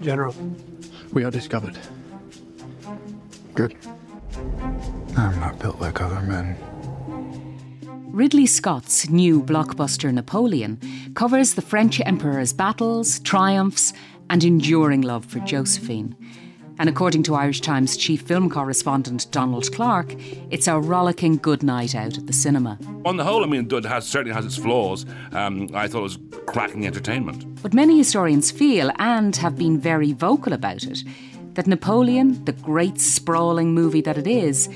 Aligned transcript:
General. 0.00 0.34
We 1.12 1.24
are 1.24 1.30
discovered. 1.30 1.78
Good. 3.54 3.76
I'm 5.16 5.38
not 5.40 5.58
built 5.58 5.80
like 5.80 6.00
other 6.00 6.20
men. 6.22 6.56
Ridley 8.12 8.46
Scott's 8.46 9.08
new 9.08 9.42
blockbuster 9.42 10.12
Napoleon 10.12 10.78
covers 11.14 11.54
the 11.54 11.62
French 11.62 12.00
Emperor's 12.00 12.52
battles, 12.52 13.20
triumphs, 13.20 13.92
and 14.28 14.44
enduring 14.44 15.02
love 15.02 15.24
for 15.24 15.38
Josephine. 15.40 16.16
And 16.82 16.88
according 16.88 17.22
to 17.24 17.36
Irish 17.36 17.60
Times 17.60 17.96
chief 17.96 18.22
film 18.22 18.50
correspondent 18.50 19.30
Donald 19.30 19.72
Clarke, 19.72 20.16
it's 20.50 20.66
a 20.66 20.80
rollicking 20.80 21.36
good 21.36 21.62
night 21.62 21.94
out 21.94 22.18
at 22.18 22.26
the 22.26 22.32
cinema. 22.32 22.76
On 23.04 23.16
the 23.16 23.22
whole, 23.22 23.44
I 23.44 23.46
mean, 23.46 23.68
it 23.70 23.84
has, 23.84 24.04
certainly 24.04 24.34
has 24.34 24.44
its 24.44 24.56
flaws. 24.56 25.06
Um, 25.30 25.68
I 25.74 25.86
thought 25.86 26.00
it 26.00 26.02
was 26.02 26.18
cracking 26.46 26.84
entertainment. 26.84 27.62
But 27.62 27.72
many 27.72 27.96
historians 27.96 28.50
feel, 28.50 28.90
and 28.98 29.36
have 29.36 29.56
been 29.56 29.78
very 29.78 30.12
vocal 30.12 30.52
about 30.52 30.82
it, 30.82 31.04
that 31.54 31.68
Napoleon, 31.68 32.44
the 32.46 32.52
great 32.52 32.98
sprawling 32.98 33.74
movie 33.74 34.00
that 34.00 34.18
it 34.18 34.26
is, 34.26 34.68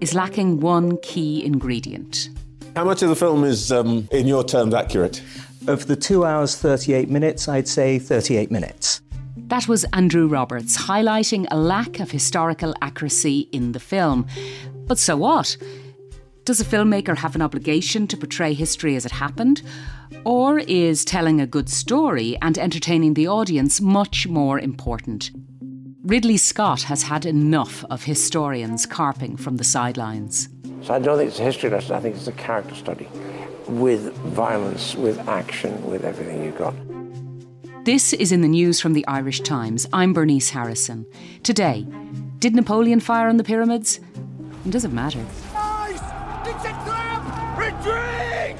is 0.00 0.14
lacking 0.14 0.60
one 0.60 0.96
key 0.98 1.44
ingredient. 1.44 2.30
How 2.76 2.84
much 2.84 3.02
of 3.02 3.08
the 3.08 3.16
film 3.16 3.42
is, 3.42 3.72
um, 3.72 4.06
in 4.12 4.28
your 4.28 4.44
terms, 4.44 4.74
accurate? 4.74 5.20
Of 5.66 5.88
the 5.88 5.96
two 5.96 6.24
hours, 6.24 6.54
38 6.54 7.10
minutes, 7.10 7.48
I'd 7.48 7.66
say 7.66 7.98
38 7.98 8.52
minutes. 8.52 9.00
That 9.48 9.66
was 9.66 9.84
Andrew 9.94 10.26
Roberts 10.26 10.76
highlighting 10.76 11.46
a 11.50 11.56
lack 11.56 12.00
of 12.00 12.10
historical 12.10 12.74
accuracy 12.82 13.48
in 13.50 13.72
the 13.72 13.80
film. 13.80 14.26
But 14.86 14.98
so 14.98 15.16
what? 15.16 15.56
Does 16.44 16.60
a 16.60 16.66
filmmaker 16.66 17.16
have 17.16 17.34
an 17.34 17.40
obligation 17.40 18.06
to 18.08 18.16
portray 18.18 18.52
history 18.52 18.94
as 18.94 19.06
it 19.06 19.12
happened? 19.12 19.62
Or 20.26 20.58
is 20.58 21.02
telling 21.02 21.40
a 21.40 21.46
good 21.46 21.70
story 21.70 22.36
and 22.42 22.58
entertaining 22.58 23.14
the 23.14 23.28
audience 23.28 23.80
much 23.80 24.28
more 24.28 24.60
important? 24.60 25.30
Ridley 26.04 26.36
Scott 26.36 26.82
has 26.82 27.04
had 27.04 27.24
enough 27.24 27.86
of 27.88 28.04
historians 28.04 28.84
carping 28.84 29.38
from 29.38 29.56
the 29.56 29.64
sidelines. 29.64 30.50
So 30.82 30.92
I 30.92 30.98
don't 30.98 31.16
think 31.16 31.30
it's 31.30 31.40
a 31.40 31.44
history 31.44 31.70
lesson, 31.70 31.96
I 31.96 32.00
think 32.00 32.16
it's 32.16 32.28
a 32.28 32.32
character 32.32 32.74
study 32.74 33.08
with 33.66 34.14
violence, 34.16 34.94
with 34.94 35.18
action, 35.26 35.90
with 35.90 36.04
everything 36.04 36.44
you've 36.44 36.58
got. 36.58 36.74
This 37.88 38.12
is 38.12 38.32
in 38.32 38.42
the 38.42 38.48
news 38.48 38.80
from 38.80 38.92
the 38.92 39.06
Irish 39.06 39.40
Times. 39.40 39.86
I'm 39.94 40.12
Bernice 40.12 40.50
Harrison. 40.50 41.06
Today, 41.42 41.86
did 42.38 42.54
Napoleon 42.54 43.00
fire 43.00 43.28
on 43.28 43.38
the 43.38 43.44
pyramids? 43.44 43.98
And 44.64 44.70
does 44.70 44.84
it 44.84 44.92
matter? 44.92 45.24
A 45.54 45.88
trap! 46.60 47.58
Retreat! 47.58 48.58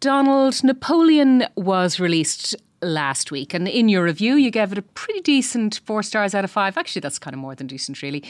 Donald, 0.00 0.62
Napoleon 0.62 1.46
was 1.56 1.98
released 1.98 2.54
last 2.82 3.30
week, 3.30 3.54
and 3.54 3.68
in 3.68 3.88
your 3.88 4.04
review, 4.04 4.34
you 4.34 4.50
gave 4.50 4.72
it 4.72 4.78
a 4.78 4.82
pretty 4.82 5.20
decent 5.20 5.80
four 5.84 6.02
stars 6.02 6.34
out 6.34 6.44
of 6.44 6.50
five. 6.50 6.76
Actually, 6.76 7.00
that's 7.00 7.18
kind 7.18 7.34
of 7.34 7.40
more 7.40 7.54
than 7.54 7.66
decent, 7.66 8.02
really. 8.02 8.24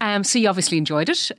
Um, 0.00 0.22
so 0.22 0.38
you 0.38 0.48
obviously 0.48 0.78
enjoyed 0.78 1.08
it. 1.08 1.30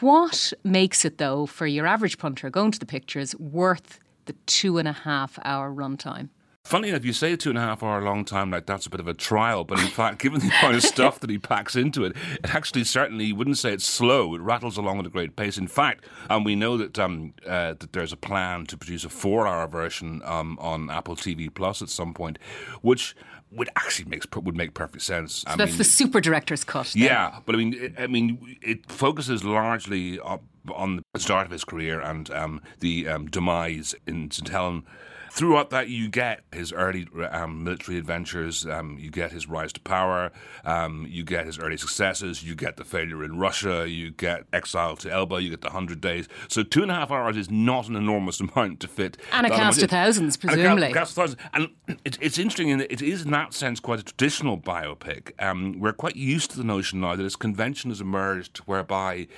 What 0.00 0.52
makes 0.64 1.04
it, 1.04 1.18
though, 1.18 1.46
for 1.46 1.66
your 1.66 1.86
average 1.86 2.18
punter 2.18 2.50
going 2.50 2.72
to 2.72 2.78
the 2.78 2.86
pictures, 2.86 3.34
worth 3.36 4.00
the 4.26 4.34
two 4.46 4.78
and 4.78 4.88
a 4.88 4.92
half 4.92 5.38
hour 5.44 5.72
runtime? 5.72 6.28
Funny 6.64 6.90
enough, 6.90 7.04
you 7.04 7.12
say 7.12 7.32
a 7.32 7.36
two 7.36 7.48
and 7.48 7.58
a 7.58 7.62
half 7.62 7.82
hour 7.82 8.02
long 8.02 8.24
time 8.24 8.50
like 8.50 8.66
that's 8.66 8.86
a 8.86 8.90
bit 8.90 9.00
of 9.00 9.08
a 9.08 9.14
trial, 9.14 9.64
but 9.64 9.80
in 9.80 9.86
fact, 9.86 10.20
given 10.20 10.40
the 10.40 10.52
amount 10.60 10.76
of 10.76 10.82
stuff 10.82 11.18
that 11.20 11.30
he 11.30 11.38
packs 11.38 11.74
into 11.74 12.04
it, 12.04 12.14
it 12.44 12.54
actually 12.54 12.84
certainly 12.84 13.24
you 13.24 13.34
wouldn't 13.34 13.58
say 13.58 13.72
it's 13.72 13.86
slow. 13.86 14.34
It 14.34 14.40
rattles 14.40 14.76
along 14.76 15.00
at 15.00 15.06
a 15.06 15.08
great 15.08 15.36
pace. 15.36 15.56
In 15.56 15.66
fact, 15.66 16.04
and 16.28 16.44
we 16.44 16.54
know 16.54 16.76
that 16.76 16.98
um, 16.98 17.32
uh, 17.46 17.74
that 17.74 17.92
there's 17.92 18.12
a 18.12 18.16
plan 18.16 18.66
to 18.66 18.76
produce 18.76 19.04
a 19.04 19.08
four 19.08 19.48
hour 19.48 19.66
version 19.66 20.20
um, 20.24 20.58
on 20.60 20.90
Apple 20.90 21.16
TV 21.16 21.52
Plus 21.52 21.80
at 21.80 21.88
some 21.88 22.12
point, 22.12 22.38
which 22.82 23.16
would 23.50 23.70
actually 23.74 24.08
makes 24.08 24.26
would 24.36 24.56
make 24.56 24.74
perfect 24.74 25.02
sense. 25.02 25.36
So 25.48 25.56
that's 25.56 25.72
mean, 25.72 25.78
the 25.78 25.84
super 25.84 26.20
director's 26.20 26.62
cut. 26.62 26.92
Then. 26.94 27.04
Yeah, 27.04 27.40
but 27.46 27.54
I 27.54 27.58
mean, 27.58 27.74
it, 27.74 27.94
I 27.98 28.06
mean, 28.06 28.58
it 28.62 28.90
focuses 28.90 29.42
largely 29.42 30.20
on 30.20 31.02
the 31.14 31.20
start 31.20 31.46
of 31.46 31.52
his 31.52 31.64
career 31.64 32.00
and 32.00 32.30
um, 32.30 32.60
the 32.80 33.08
um, 33.08 33.26
demise 33.28 33.94
in 34.06 34.30
St 34.30 34.50
Helena 34.50 34.82
Throughout 35.30 35.70
that, 35.70 35.88
you 35.88 36.08
get 36.08 36.40
his 36.52 36.72
early 36.72 37.06
um, 37.30 37.62
military 37.62 37.98
adventures, 37.98 38.66
um, 38.66 38.98
you 38.98 39.10
get 39.10 39.30
his 39.30 39.48
rise 39.48 39.72
to 39.74 39.80
power, 39.80 40.32
um, 40.64 41.06
you 41.08 41.22
get 41.22 41.46
his 41.46 41.56
early 41.56 41.76
successes, 41.76 42.42
you 42.42 42.56
get 42.56 42.76
the 42.76 42.84
failure 42.84 43.22
in 43.22 43.38
Russia, 43.38 43.88
you 43.88 44.10
get 44.10 44.44
exile 44.52 44.96
to 44.96 45.10
Elba, 45.10 45.40
you 45.40 45.50
get 45.50 45.60
the 45.60 45.70
Hundred 45.70 46.00
Days. 46.00 46.28
So 46.48 46.64
two 46.64 46.82
and 46.82 46.90
a 46.90 46.94
half 46.94 47.12
hours 47.12 47.36
is 47.36 47.48
not 47.48 47.88
an 47.88 47.94
enormous 47.94 48.40
amount 48.56 48.80
to 48.80 48.88
fit. 48.88 49.18
And 49.32 49.46
a 49.46 49.50
cast 49.50 49.80
of 49.82 49.90
thousands, 49.90 50.36
presumably. 50.36 50.86
And 50.86 50.96
a 50.96 50.98
cast 50.98 51.12
of 51.12 51.22
thousands. 51.22 51.40
And 51.54 51.68
it, 52.04 52.18
it's 52.20 52.38
interesting, 52.38 52.70
in 52.70 52.80
it 52.80 53.00
is 53.00 53.22
in 53.22 53.30
that 53.30 53.54
sense 53.54 53.78
quite 53.78 54.00
a 54.00 54.02
traditional 54.02 54.58
biopic. 54.58 55.32
Um, 55.40 55.78
we're 55.78 55.92
quite 55.92 56.16
used 56.16 56.50
to 56.50 56.56
the 56.56 56.64
notion 56.64 57.00
now 57.00 57.14
that 57.14 57.22
this 57.22 57.36
convention 57.36 57.90
has 57.92 58.00
emerged 58.00 58.58
whereby 58.66 59.28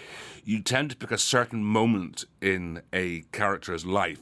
you 0.43 0.63
tend 0.63 0.91
to 0.91 0.97
pick 0.97 1.11
a 1.11 1.19
certain 1.19 1.63
moment 1.63 2.25
in 2.43 2.83
a 2.93 3.21
character's 3.31 3.87
life. 3.87 4.19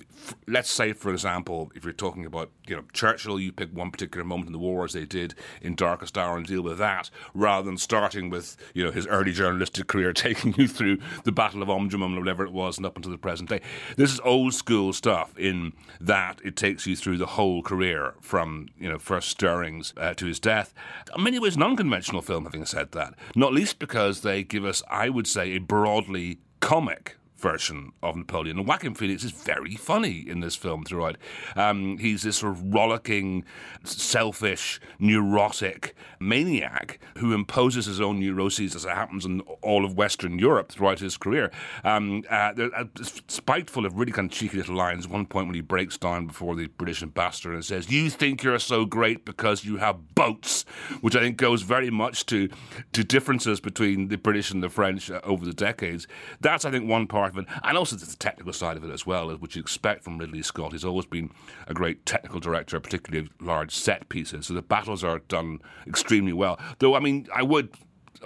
Let's 0.47 0.71
say, 0.71 0.93
for 0.93 1.11
example, 1.11 1.73
if 1.75 1.85
you're 1.85 1.95
talking 1.95 2.27
about 2.27 2.51
you 2.67 2.77
know 2.77 2.85
Churchill, 2.93 3.41
you 3.41 3.51
pick 3.51 3.73
one 3.73 3.91
particular 3.91 4.25
moment 4.25 4.49
in 4.49 4.53
the 4.53 4.59
war, 4.59 4.85
as 4.85 4.93
they 4.93 5.07
did 5.07 5.35
in 5.63 5.75
Darkest 5.75 6.19
Hour, 6.19 6.37
and 6.37 6.47
deal 6.47 6.61
with 6.61 6.77
that, 6.79 7.11
rather 7.33 7.65
than 7.65 7.79
starting 7.79 8.29
with 8.29 8.59
you 8.75 8.85
know 8.85 8.91
his 8.91 9.07
early 9.07 9.33
journalistic 9.33 9.87
career, 9.87 10.13
taking 10.21 10.55
you 10.55 10.69
through 10.69 10.99
the 11.25 11.33
Battle 11.33 11.63
of 11.63 11.69
Omdurman 11.69 12.15
or 12.15 12.21
whatever 12.21 12.45
it 12.45 12.53
was, 12.53 12.77
and 12.77 12.85
up 12.85 12.97
until 12.97 13.11
the 13.11 13.19
present 13.19 13.49
day. 13.49 13.63
This 13.97 14.13
is 14.13 14.21
old 14.21 14.53
school 14.53 14.93
stuff 14.93 15.37
in 15.39 15.73
that 15.99 16.41
it 16.45 16.57
takes 16.57 16.87
you 16.87 16.95
through 16.97 17.17
the 17.17 17.27
whole 17.27 17.63
career 17.63 18.15
from 18.21 18.69
you 18.79 18.91
know 18.91 18.99
first 18.99 19.31
stirrings 19.31 19.95
uh, 19.97 20.13
to 20.15 20.27
his 20.27 20.39
death. 20.39 20.75
In 21.17 21.25
many 21.25 21.39
ways, 21.39 21.57
an 21.57 21.63
unconventional 21.63 22.21
film, 22.21 22.45
having 22.45 22.67
said 22.67 22.93
that, 22.93 23.15
not 23.35 23.55
least 23.55 23.79
because 23.79 24.21
they 24.21 24.43
give 24.43 24.67
us, 24.67 24.83
I 24.91 25.09
would 25.09 25.27
say, 25.27 25.53
a 25.53 25.59
broadly 25.59 26.41
comic 26.61 27.17
version 27.41 27.93
of 28.03 28.17
Napoleon. 28.17 28.59
And 28.59 28.67
Joaquin 28.67 28.95
Phoenix 28.95 29.25
is 29.25 29.33
very 29.33 29.77
funny 29.77 30.25
in 30.29 30.41
this 30.41 30.57
film 30.57 30.85
throughout. 30.85 31.17
Um, 31.57 31.99
he's 31.99 32.23
this 32.23 32.39
sort 32.39 32.53
of 32.53 32.75
rollicking, 32.75 33.45
selfish, 33.85 34.81
neurotic 34.99 35.95
maniac 36.19 36.99
who 37.19 37.33
imposes 37.33 37.87
his 37.87 38.01
own 38.01 38.21
neuroses, 38.21 38.77
as 38.77 38.85
it 38.85 38.91
happens 38.91 39.25
in 39.25 39.41
all 39.63 39.85
of 39.85 39.97
Western 39.97 40.39
Europe 40.39 40.71
throughout 40.73 41.01
his 41.01 41.17
career. 41.17 41.51
Um, 41.85 42.25
uh, 42.31 42.53
uh, 42.75 42.85
spiteful 43.29 43.87
of 43.87 43.97
really 43.97 44.13
kind 44.13 44.31
of 44.31 44.37
cheeky 44.37 44.59
little 44.59 44.77
lines. 44.77 45.09
One 45.09 45.27
point 45.27 45.47
when 45.47 45.55
he 45.55 45.61
breaks 45.61 45.97
down 45.97 46.27
before 46.27 46.55
the 46.55 46.67
British 46.67 47.03
ambassador 47.03 47.53
and 47.53 47.65
says, 47.65 47.91
"You 47.91 48.11
think 48.11 48.43
you're 48.43 48.59
so 48.59 48.85
great 48.85 49.25
because 49.25 49.65
you 49.65 49.79
have 49.79 50.15
boats," 50.15 50.65
which 51.01 51.17
I 51.17 51.21
think 51.21 51.37
goes 51.37 51.63
very 51.63 51.91
much 51.91 52.27
to 52.27 52.49
to 52.93 53.05
differences 53.05 53.61
between 53.61 54.09
the 54.09 54.17
British 54.17 54.51
and 54.51 54.63
the 54.63 54.69
French 54.69 55.11
uh, 55.11 55.21
over 55.25 55.45
the 55.45 55.55
decades. 55.55 56.07
That's 56.41 56.65
I 56.65 56.71
think 56.71 56.89
one 56.89 57.07
part 57.07 57.30
part 57.31 57.47
of 57.47 57.53
it, 57.53 57.61
and 57.65 57.79
also 57.79 57.97
the 57.97 58.17
technical 58.17 58.53
side 58.53 58.77
of 58.77 58.85
it 58.85 58.91
as 58.91 59.07
well, 59.07 59.31
which 59.37 59.57
you 59.57 59.61
expect 59.61 60.05
from 60.05 60.19
Ridley 60.19 60.43
Scott. 60.43 60.73
He's 60.73 60.85
always 60.85 61.07
been 61.07 61.31
a 61.67 61.75
great 61.75 62.07
technical 62.07 62.41
director, 62.41 62.79
particularly 62.81 63.27
of 63.27 63.47
large 63.47 63.75
set 63.75 64.09
pieces. 64.09 64.47
So 64.47 64.55
the 64.55 64.63
battles 64.63 65.05
are 65.05 65.21
done 65.21 65.61
extremely 65.87 66.33
well. 66.33 66.59
Though, 66.79 66.95
I 66.95 67.01
mean, 67.01 67.27
I 67.35 67.43
would, 67.43 67.75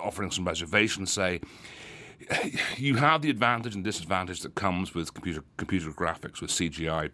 offering 0.00 0.30
some 0.30 0.44
reservations, 0.44 1.12
say 1.12 1.40
you 2.76 2.96
have 2.96 3.22
the 3.22 3.30
advantage 3.30 3.74
and 3.74 3.84
disadvantage 3.84 4.40
that 4.40 4.54
comes 4.54 4.94
with 4.94 5.14
computer 5.14 5.44
computer 5.56 5.90
graphics 5.90 6.40
with 6.40 6.50
CGI. 6.50 7.10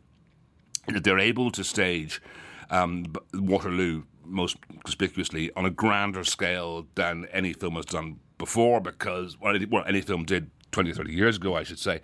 That 0.88 1.04
they're 1.04 1.18
able 1.18 1.50
to 1.52 1.62
stage 1.62 2.22
um, 2.70 3.12
Waterloo 3.34 4.04
most 4.24 4.56
conspicuously 4.84 5.50
on 5.54 5.66
a 5.66 5.70
grander 5.70 6.24
scale 6.24 6.86
than 6.94 7.26
any 7.32 7.52
film 7.52 7.74
has 7.74 7.84
done 7.84 8.18
before, 8.38 8.80
because 8.80 9.38
well, 9.38 9.54
any, 9.54 9.66
well, 9.66 9.84
any 9.86 10.00
film 10.00 10.24
did 10.24 10.50
20 10.72 10.90
or 10.90 10.94
30 10.94 11.12
years 11.12 11.36
ago, 11.36 11.56
I 11.56 11.62
should 11.62 11.78
say, 11.78 12.00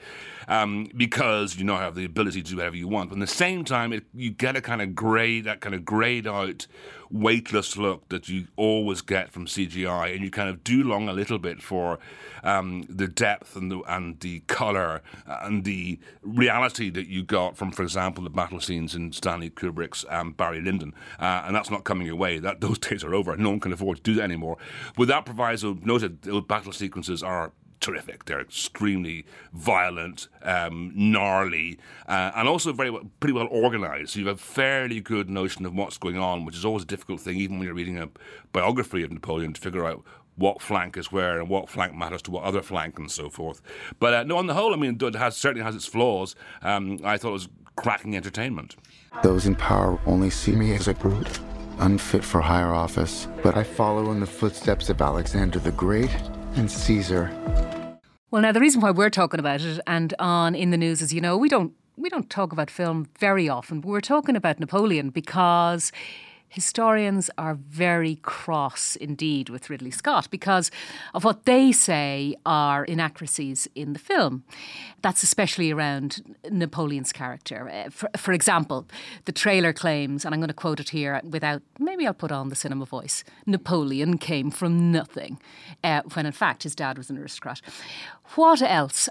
um, 0.49 0.89
because 0.97 1.57
you 1.57 1.65
now 1.65 1.79
have 1.79 1.95
the 1.95 2.05
ability 2.05 2.43
to 2.43 2.51
do 2.51 2.57
whatever 2.57 2.77
you 2.77 2.89
want. 2.89 3.11
But 3.11 3.17
at 3.17 3.21
the 3.21 3.27
same 3.27 3.65
time, 3.65 3.93
it, 3.93 4.05
you 4.15 4.31
get 4.31 4.57
a 4.57 4.61
kind 4.61 4.83
of 4.83 4.95
grey, 4.95 5.41
that 5.41 5.61
kind 5.61 5.75
of 5.75 5.85
greyed 5.85 6.27
out, 6.27 6.67
weightless 7.11 7.77
look 7.77 8.09
that 8.09 8.29
you 8.29 8.49
always 8.57 9.01
get 9.01 9.31
from 9.31 9.47
CGI, 9.47 10.15
and 10.15 10.25
you 10.25 10.31
kind 10.31 10.49
of 10.49 10.65
do 10.65 10.83
long 10.83 11.09
a 11.09 11.13
little 11.13 11.39
bit 11.39 11.63
for 11.63 11.99
um, 12.43 12.87
the 12.89 13.09
depth 13.09 13.57
and 13.57 13.71
the 13.71 13.81
and 13.89 14.21
the 14.21 14.41
color 14.41 15.03
and 15.27 15.65
the 15.65 15.99
reality 16.23 16.91
that 16.91 17.09
you 17.09 17.23
got 17.23 17.57
from, 17.57 17.73
for 17.73 17.83
example, 17.83 18.25
the 18.25 18.31
battle 18.31 18.61
scenes 18.61 18.95
in 18.95 19.13
Stanley 19.13 19.51
Kubrick's 19.51 20.05
um, 20.09 20.33
Barry 20.33 20.61
Lyndon, 20.61 20.95
uh, 21.19 21.43
and 21.47 21.55
that's 21.55 21.71
not 21.71 21.85
coming 21.85 22.07
your 22.07 22.17
way. 22.17 22.39
That 22.39 22.61
those 22.61 22.79
days 22.79 23.05
are 23.05 23.15
over. 23.15 23.37
No 23.37 23.51
one 23.51 23.61
can 23.61 23.73
afford 23.73 23.99
to 23.99 24.03
do 24.03 24.15
that 24.15 24.23
anymore. 24.23 24.59
With 24.97 25.09
that 25.09 25.25
proviso 25.25 25.79
noted, 25.83 26.23
those 26.23 26.45
battle 26.45 26.73
sequences 26.73 27.23
are 27.23 27.53
terrific. 27.81 28.25
They're 28.25 28.41
extremely 28.41 29.25
violent, 29.53 30.29
um, 30.43 30.93
gnarly, 30.95 31.79
uh, 32.09 32.33
and 32.35 32.49
also 32.49 32.73
very 32.73 32.91
well, 32.91 33.03
pretty 33.21 33.33
well 33.33 33.49
organised. 33.49 34.15
So 34.15 34.21
you 34.21 34.27
have 34.27 34.37
a 34.37 34.41
fairly 34.41 35.01
good 35.01 35.29
notion 35.29 35.67
of 35.67 35.75
what's 35.75 35.99
going 35.99 36.19
on, 36.19 36.45
which 36.45 36.57
is 36.57 36.65
always 36.65 36.83
a 36.83 36.87
difficult 36.87 37.21
thing, 37.21 37.37
even 37.37 37.59
when 37.59 37.67
you're 37.67 37.75
reading 37.75 37.99
a 37.99 38.09
biography 38.53 39.03
of 39.03 39.13
Napoleon, 39.13 39.53
to 39.53 39.61
figure 39.61 39.87
out 39.87 40.05
what 40.37 40.61
flank 40.61 40.97
is 40.97 41.11
where 41.11 41.41
and 41.41 41.49
what 41.49 41.69
flank 41.69 41.95
matters 41.95 42.23
to 42.23 42.31
what 42.31 42.45
other 42.45 42.63
flank 42.63 42.99
and 42.99 43.11
so 43.11 43.29
forth. 43.31 43.63
But 43.99 44.15
uh, 44.15 44.23
no, 44.25 44.37
on 44.37 44.47
the 44.47 44.55
whole, 44.55 44.73
I 44.73 44.77
mean, 44.77 44.99
it 45.01 45.15
has, 45.15 45.37
certainly 45.37 45.65
has 45.65 45.75
its 45.75 45.87
flaws. 45.87 46.37
Um, 46.63 47.01
I 47.05 47.17
thought 47.17 47.31
it 47.31 47.33
was 47.33 47.49
cracking 47.77 48.17
entertainment. 48.17 48.77
Those 49.23 49.47
in 49.47 49.55
power 49.55 49.99
only 50.07 50.31
see 50.31 50.53
me 50.53 50.75
as 50.75 50.89
a 50.89 50.95
brute, 50.95 51.41
unfit 51.79 52.23
for 52.23 52.41
higher 52.41 52.73
office, 52.73 53.29
but 53.43 53.57
I 53.57 53.63
follow 53.63 54.11
in 54.13 54.21
the 54.21 54.27
footsteps 54.27 54.91
of 54.91 55.01
Alexander 55.01 55.59
the 55.59 55.73
Great 55.73 56.15
and 56.57 56.71
Caesar. 56.71 57.31
Well, 58.31 58.43
now 58.43 58.53
the 58.53 58.61
reason 58.61 58.81
why 58.81 58.91
we're 58.91 59.11
talking 59.11 59.41
about 59.41 59.61
it 59.61 59.81
and 59.87 60.15
on 60.19 60.55
in 60.55 60.71
the 60.71 60.77
news 60.77 61.01
is, 61.01 61.13
you 61.13 61.21
know, 61.21 61.37
we 61.37 61.49
don't 61.49 61.73
we 61.97 62.09
don't 62.09 62.29
talk 62.29 62.53
about 62.53 62.71
film 62.71 63.09
very 63.19 63.49
often, 63.49 63.81
but 63.81 63.89
we're 63.89 64.01
talking 64.01 64.37
about 64.37 64.61
Napoleon 64.61 65.11
because 65.11 65.93
historians 66.49 67.31
are 67.37 67.55
very 67.55 68.17
cross 68.17 68.97
indeed 68.97 69.49
with 69.49 69.69
Ridley 69.69 69.91
Scott 69.91 70.29
because 70.31 70.71
of 71.15 71.25
what 71.25 71.45
they 71.45 71.73
say 71.73 72.35
are 72.45 72.85
inaccuracies 72.85 73.69
in 73.75 73.93
the 73.93 73.99
film. 73.99 74.45
That's 75.03 75.23
especially 75.23 75.71
around 75.71 76.37
Napoleon's 76.51 77.13
character. 77.13 77.71
Uh, 77.71 77.91
for, 77.91 78.09
for 78.17 78.33
example, 78.33 78.87
the 79.25 79.33
trailer 79.33 79.73
claims, 79.73 80.25
and 80.25 80.35
I'm 80.35 80.41
going 80.41 80.49
to 80.49 80.55
quote 80.55 80.81
it 80.81 80.91
here 80.91 81.21
without, 81.25 81.63
maybe 81.79 82.07
I'll 82.07 82.15
put 82.15 82.33
on 82.33 82.49
the 82.49 82.57
cinema 82.57 82.87
voice 82.87 83.25
Napoleon 83.47 84.19
came 84.19 84.51
from 84.51 84.91
nothing, 84.91 85.39
uh, 85.85 86.03
when 86.15 86.27
in 86.27 86.33
fact 86.33 86.63
his 86.63 86.75
dad 86.75 86.97
was 86.99 87.11
an 87.11 87.19
aristocrat. 87.19 87.61
What 88.35 88.61
else 88.61 89.09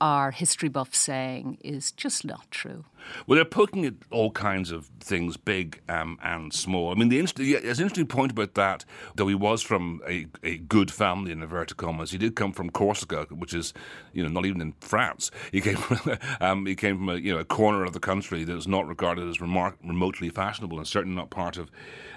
are, 0.00 0.30
history 0.32 0.68
buffs 0.68 0.98
saying 0.98 1.58
is 1.62 1.92
just 1.92 2.24
not 2.24 2.50
true? 2.50 2.84
Well, 3.26 3.36
they're 3.36 3.44
poking 3.44 3.84
at 3.86 3.94
all 4.10 4.30
kinds 4.30 4.70
of 4.70 4.86
things, 5.00 5.36
big 5.36 5.80
um, 5.88 6.18
and 6.22 6.52
small. 6.52 6.90
I 6.90 6.94
mean, 6.94 7.08
the 7.08 7.18
inst- 7.18 7.36
there's 7.36 7.78
an 7.78 7.84
interesting 7.84 8.06
point 8.06 8.32
about 8.32 8.54
that, 8.54 8.84
though 9.14 9.28
he 9.28 9.34
was 9.34 9.62
from 9.62 10.02
a, 10.06 10.26
a 10.42 10.58
good 10.58 10.90
family, 10.90 11.32
in 11.32 11.42
inverted 11.42 11.76
commas. 11.76 12.10
He 12.10 12.18
did 12.18 12.36
come 12.36 12.52
from 12.52 12.70
Corsica, 12.70 13.26
which 13.30 13.54
is, 13.54 13.72
you 14.12 14.22
know, 14.22 14.28
not 14.28 14.44
even 14.44 14.60
in 14.60 14.74
France. 14.80 15.30
He 15.52 15.60
came 15.60 15.76
from, 15.76 16.18
um, 16.40 16.66
he 16.66 16.74
came 16.74 16.98
from 16.98 17.08
a, 17.08 17.16
you 17.16 17.32
know, 17.32 17.40
a 17.40 17.44
corner 17.44 17.84
of 17.84 17.92
the 17.92 18.00
country 18.00 18.44
that 18.44 18.54
was 18.54 18.68
not 18.68 18.86
regarded 18.86 19.28
as 19.28 19.40
remark- 19.40 19.78
remotely 19.84 20.28
fashionable 20.28 20.78
and 20.78 20.86
certainly 20.86 21.16
not 21.16 21.30
part 21.30 21.56
of 21.56 21.70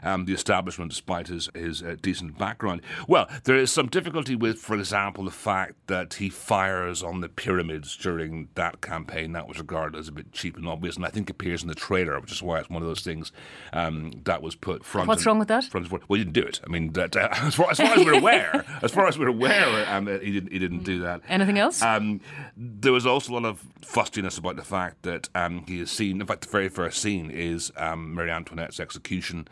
um, 0.04 0.26
the 0.26 0.34
establishment, 0.34 0.92
despite 0.92 1.28
his, 1.28 1.50
his 1.54 1.84
uh, 1.84 1.96
decent 2.02 2.38
background. 2.38 2.82
Well, 3.08 3.30
there 3.44 3.56
is 3.56 3.72
some 3.72 3.88
difficulty 3.88 4.36
with, 4.36 4.58
for 4.58 4.76
example, 4.78 5.24
the 5.26 5.32
fact 5.32 5.76
that 5.88 6.16
he 6.16 6.30
fires 6.32 7.04
on 7.04 7.22
the 7.22 7.30
pyramids 7.30 7.96
during 7.96 8.50
that 8.56 8.82
campaign. 8.82 9.34
That 9.34 9.48
was 9.48 9.60
regarded 9.60 9.98
as 10.00 10.08
a 10.08 10.12
bit 10.12 10.32
cheap 10.32 10.58
and 10.58 10.68
obvious, 10.68 10.96
and 10.96 11.06
I 11.06 11.10
think 11.10 11.30
appears 11.30 11.62
in 11.62 11.68
the 11.68 11.76
trailer, 11.76 12.20
which 12.20 12.32
is 12.32 12.42
why 12.42 12.60
it's 12.60 12.70
one 12.70 12.82
of 12.82 12.88
those 12.88 13.02
things 13.02 13.32
um, 13.74 14.12
that 14.24 14.42
was 14.42 14.56
put 14.56 14.84
front. 14.84 15.08
What's 15.08 15.22
and, 15.22 15.28
wrong 15.28 15.40
with 15.40 15.48
that? 15.50 15.66
Front 15.66 15.92
well, 15.92 16.02
he 16.10 16.24
didn't 16.24 16.34
do 16.34 16.42
it. 16.42 16.60
I 16.66 16.70
mean, 16.70 16.94
that, 16.94 17.16
uh, 17.16 17.30
as, 17.34 17.56
far, 17.56 17.72
as 17.72 17.78
far 17.78 17.94
as 17.94 18.06
we're 18.06 18.18
aware, 18.18 18.66
as 18.82 18.92
far 18.92 19.08
as 19.08 19.18
we're 19.20 19.28
aware, 19.28 19.90
um, 19.90 20.08
he 20.08 20.32
didn't. 20.32 20.52
He 20.52 20.60
didn't 20.60 20.84
do 20.84 21.02
that. 21.02 21.22
Anything 21.28 21.60
else? 21.60 21.82
Um, 21.82 22.22
there 22.58 22.92
was 22.92 23.06
also 23.06 23.34
a 23.34 23.36
lot 23.36 23.46
of 23.46 23.64
fustiness 23.82 24.38
about 24.38 24.56
the 24.56 24.64
fact 24.64 25.04
that 25.04 25.30
um, 25.36 25.64
he 25.68 25.80
has 25.80 25.92
seen. 25.92 26.22
In 26.22 26.28
fact, 26.28 26.42
the 26.42 26.50
very 26.50 26.70
first 26.70 27.02
scene 27.02 27.30
is 27.30 27.72
um, 27.78 28.14
Marie 28.14 28.32
Antoinette's 28.32 28.80
execution, 28.80 29.48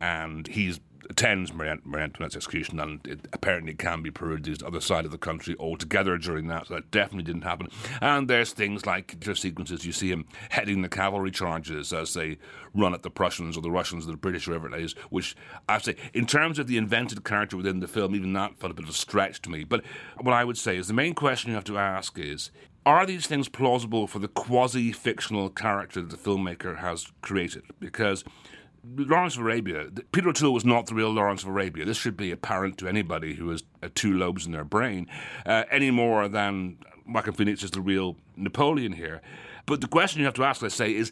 and 0.00 0.46
he's 0.46 0.80
attends 1.10 1.52
Marie 1.52 1.68
Antoinette's 1.70 2.36
execution, 2.36 2.80
and 2.80 3.06
it 3.06 3.28
apparently 3.32 3.74
can 3.74 4.02
be 4.02 4.10
the 4.10 4.62
other 4.66 4.80
side 4.80 5.04
of 5.04 5.10
the 5.10 5.18
country 5.18 5.56
altogether 5.58 6.18
during 6.18 6.46
that. 6.48 6.66
So 6.66 6.74
that 6.74 6.90
definitely 6.90 7.24
didn't 7.24 7.42
happen. 7.42 7.68
And 8.00 8.28
there's 8.28 8.52
things 8.52 8.86
like 8.86 9.18
just 9.20 9.42
sequences 9.42 9.84
you 9.84 9.92
see 9.92 10.10
him 10.10 10.26
heading 10.50 10.82
the 10.82 10.88
cavalry 10.88 11.30
charges 11.30 11.92
as 11.92 12.14
they 12.14 12.38
run 12.74 12.94
at 12.94 13.02
the 13.02 13.10
Prussians 13.10 13.56
or 13.56 13.60
the 13.60 13.70
Russians 13.70 14.06
or 14.06 14.10
the 14.10 14.16
British, 14.16 14.46
whoever 14.46 14.74
it 14.74 14.80
is. 14.80 14.94
Which 15.10 15.36
I 15.68 15.78
say, 15.78 15.96
in 16.12 16.26
terms 16.26 16.58
of 16.58 16.66
the 16.66 16.76
invented 16.76 17.24
character 17.24 17.56
within 17.56 17.80
the 17.80 17.88
film, 17.88 18.14
even 18.14 18.32
that 18.34 18.58
felt 18.58 18.72
a 18.72 18.74
bit 18.74 18.84
of 18.84 18.90
a 18.90 18.94
stretch 18.94 19.42
to 19.42 19.50
me. 19.50 19.64
But 19.64 19.84
what 20.20 20.32
I 20.32 20.44
would 20.44 20.58
say 20.58 20.76
is 20.76 20.88
the 20.88 20.94
main 20.94 21.14
question 21.14 21.50
you 21.50 21.54
have 21.56 21.64
to 21.64 21.78
ask 21.78 22.18
is. 22.18 22.50
Are 22.86 23.06
these 23.06 23.26
things 23.26 23.48
plausible 23.48 24.06
for 24.06 24.18
the 24.18 24.28
quasi 24.28 24.92
fictional 24.92 25.48
character 25.48 26.02
that 26.02 26.10
the 26.10 26.18
filmmaker 26.18 26.80
has 26.80 27.10
created? 27.22 27.62
Because 27.80 28.24
Lawrence 28.96 29.36
of 29.36 29.42
Arabia, 29.42 29.86
Peter 30.12 30.28
O'Toole 30.28 30.52
was 30.52 30.64
not 30.64 30.86
the 30.86 30.94
real 30.94 31.10
Lawrence 31.10 31.42
of 31.42 31.48
Arabia. 31.48 31.84
This 31.84 31.96
should 31.96 32.16
be 32.16 32.30
apparent 32.30 32.78
to 32.78 32.88
anybody 32.88 33.34
who 33.34 33.50
has 33.50 33.62
uh, 33.82 33.88
two 33.94 34.12
lobes 34.12 34.46
in 34.46 34.52
their 34.52 34.64
brain, 34.64 35.08
uh, 35.46 35.64
any 35.70 35.90
more 35.90 36.28
than 36.28 36.78
Joaquin 37.06 37.34
Phoenix 37.34 37.62
is 37.62 37.70
the 37.70 37.80
real 37.80 38.16
Napoleon 38.36 38.92
here. 38.92 39.20
But 39.66 39.80
the 39.80 39.88
question 39.88 40.20
you 40.20 40.26
have 40.26 40.34
to 40.34 40.44
ask, 40.44 40.60
let's 40.60 40.74
say, 40.74 40.94
is 40.94 41.10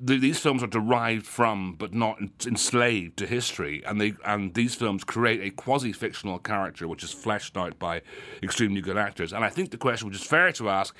the, 0.00 0.18
these 0.18 0.38
films 0.38 0.62
are 0.62 0.68
derived 0.68 1.26
from, 1.26 1.74
but 1.74 1.94
not 1.94 2.18
enslaved 2.46 3.16
to 3.18 3.26
history, 3.26 3.82
and 3.86 4.00
they 4.00 4.14
and 4.24 4.54
these 4.54 4.74
films 4.74 5.04
create 5.04 5.40
a 5.40 5.50
quasi-fictional 5.50 6.38
character 6.38 6.86
which 6.88 7.02
is 7.02 7.12
fleshed 7.12 7.56
out 7.56 7.78
by 7.78 8.02
extremely 8.42 8.80
good 8.80 8.96
actors. 8.96 9.32
And 9.32 9.44
I 9.44 9.48
think 9.48 9.70
the 9.70 9.76
question, 9.76 10.08
which 10.08 10.20
is 10.20 10.26
fair 10.26 10.52
to 10.52 10.68
ask, 10.68 10.94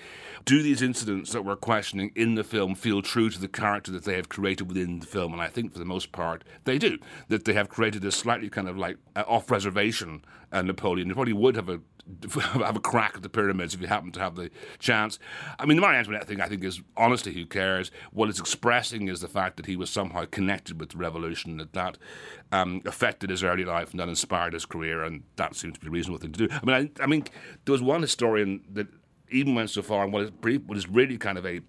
do 0.45 0.63
these 0.63 0.83
incidents 0.83 1.33
that 1.33 1.45
we're 1.45 1.57
questioning 1.57 2.13
in 2.15 2.35
the 2.35 2.45
film 2.45 2.75
feel 2.75 3.03
true 3.03 3.31
to 3.31 3.41
the 3.41 3.49
character 3.49 3.91
that 3.93 4.05
they 4.05 4.17
have 4.17 4.29
created 4.29 4.69
within 4.69 5.01
the 5.01 5.07
film? 5.07 5.33
And 5.33 5.43
I 5.43 5.49
think 5.49 5.73
for 5.73 5.79
the 5.79 5.85
most 5.85 6.13
part 6.13 6.45
they 6.65 6.79
do. 6.79 6.99
That 7.29 7.45
they 7.45 7.53
have 7.55 7.69
created 7.69 8.05
a 8.05 8.13
slightly 8.13 8.49
kind 8.49 8.69
of 8.69 8.77
like 8.77 8.99
uh, 9.15 9.25
off-reservation 9.27 10.25
uh, 10.53 10.63
Napoleon. 10.63 11.09
They 11.09 11.15
probably 11.15 11.33
would 11.33 11.57
have 11.57 11.69
a 11.69 11.81
have 12.35 12.77
a 12.77 12.81
crack 12.81 13.17
at 13.17 13.23
the 13.23 13.29
pyramids 13.29 13.75
if 13.75 13.81
you 13.81 13.87
happen 13.87 14.13
to 14.13 14.21
have 14.21 14.37
the 14.37 14.51
chance. 14.79 15.19
I 15.59 15.67
mean, 15.67 15.77
the 15.77 15.83
Marie 15.83 15.97
Antoinette 15.97 16.27
thing, 16.27 16.41
I 16.41 16.49
think, 16.49 16.63
is 16.63 16.81
honestly, 16.97 17.33
who 17.33 17.47
cares? 17.47 17.91
What 18.13 18.29
it's 18.29 18.39
expressing 18.39 19.09
is 19.09 19.21
the 19.21 19.29
fact 19.29 19.57
that 19.57 19.67
he 19.67 19.77
was 19.77 19.91
somehow 19.91 20.25
connected 20.27 20.79
with 20.79 20.91
the 20.91 20.99
revolution, 20.99 21.57
that 21.57 21.73
that 21.73 21.99
um, 22.53 22.83
affected 22.85 23.31
his 23.31 23.43
early 23.43 23.65
life 23.65 23.91
and 23.91 24.01
that 24.01 24.09
inspired 24.09 24.53
his 24.53 24.65
career, 24.65 25.03
and 25.03 25.25
that 25.37 25.57
seems 25.57 25.75
to 25.75 25.81
be 25.81 25.89
a 25.89 25.91
reasonable 25.91 26.21
thing 26.21 26.33
to 26.33 26.47
do. 26.47 26.55
I 26.55 26.65
mean, 26.65 26.91
I, 27.01 27.03
I 27.03 27.07
mean, 27.07 27.25
there 27.65 27.73
was 27.73 27.83
one 27.83 28.03
historian 28.03 28.63
that 28.73 28.87
even 29.31 29.55
went 29.55 29.71
so 29.71 29.83
far, 29.83 30.05
and 30.05 30.13
what 30.13 30.23
is, 30.23 30.31
what 30.67 30.77
is 30.77 30.89
really 30.89 31.19
kind 31.19 31.39
of 31.39 31.47
a 31.47 31.61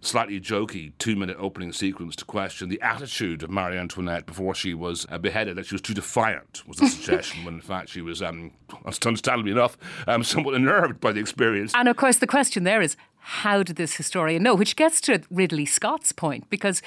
slightly 0.00 0.38
jokey 0.38 0.92
two 0.98 1.16
minute 1.16 1.36
opening 1.40 1.72
sequence 1.72 2.14
to 2.16 2.24
question 2.24 2.68
the 2.68 2.80
attitude 2.82 3.42
of 3.42 3.50
Marie 3.50 3.78
Antoinette 3.78 4.26
before 4.26 4.54
she 4.54 4.74
was 4.74 5.06
uh, 5.10 5.18
beheaded, 5.18 5.56
that 5.56 5.66
she 5.66 5.74
was 5.74 5.80
too 5.80 5.94
defiant, 5.94 6.62
was 6.66 6.76
the 6.76 6.88
suggestion, 6.88 7.44
when 7.44 7.54
in 7.54 7.60
fact 7.60 7.88
she 7.88 8.02
was, 8.02 8.20
um, 8.22 8.50
understandably 8.84 9.52
enough, 9.52 9.78
um, 10.06 10.22
somewhat 10.22 10.54
unnerved 10.54 11.00
by 11.00 11.12
the 11.12 11.20
experience. 11.20 11.72
And 11.74 11.88
of 11.88 11.96
course, 11.96 12.18
the 12.18 12.26
question 12.26 12.64
there 12.64 12.82
is 12.82 12.96
how 13.26 13.62
did 13.62 13.76
this 13.76 13.96
historian 13.96 14.42
know? 14.42 14.54
Which 14.54 14.76
gets 14.76 15.00
to 15.02 15.22
Ridley 15.30 15.64
Scott's 15.64 16.12
point, 16.12 16.50
because 16.50 16.82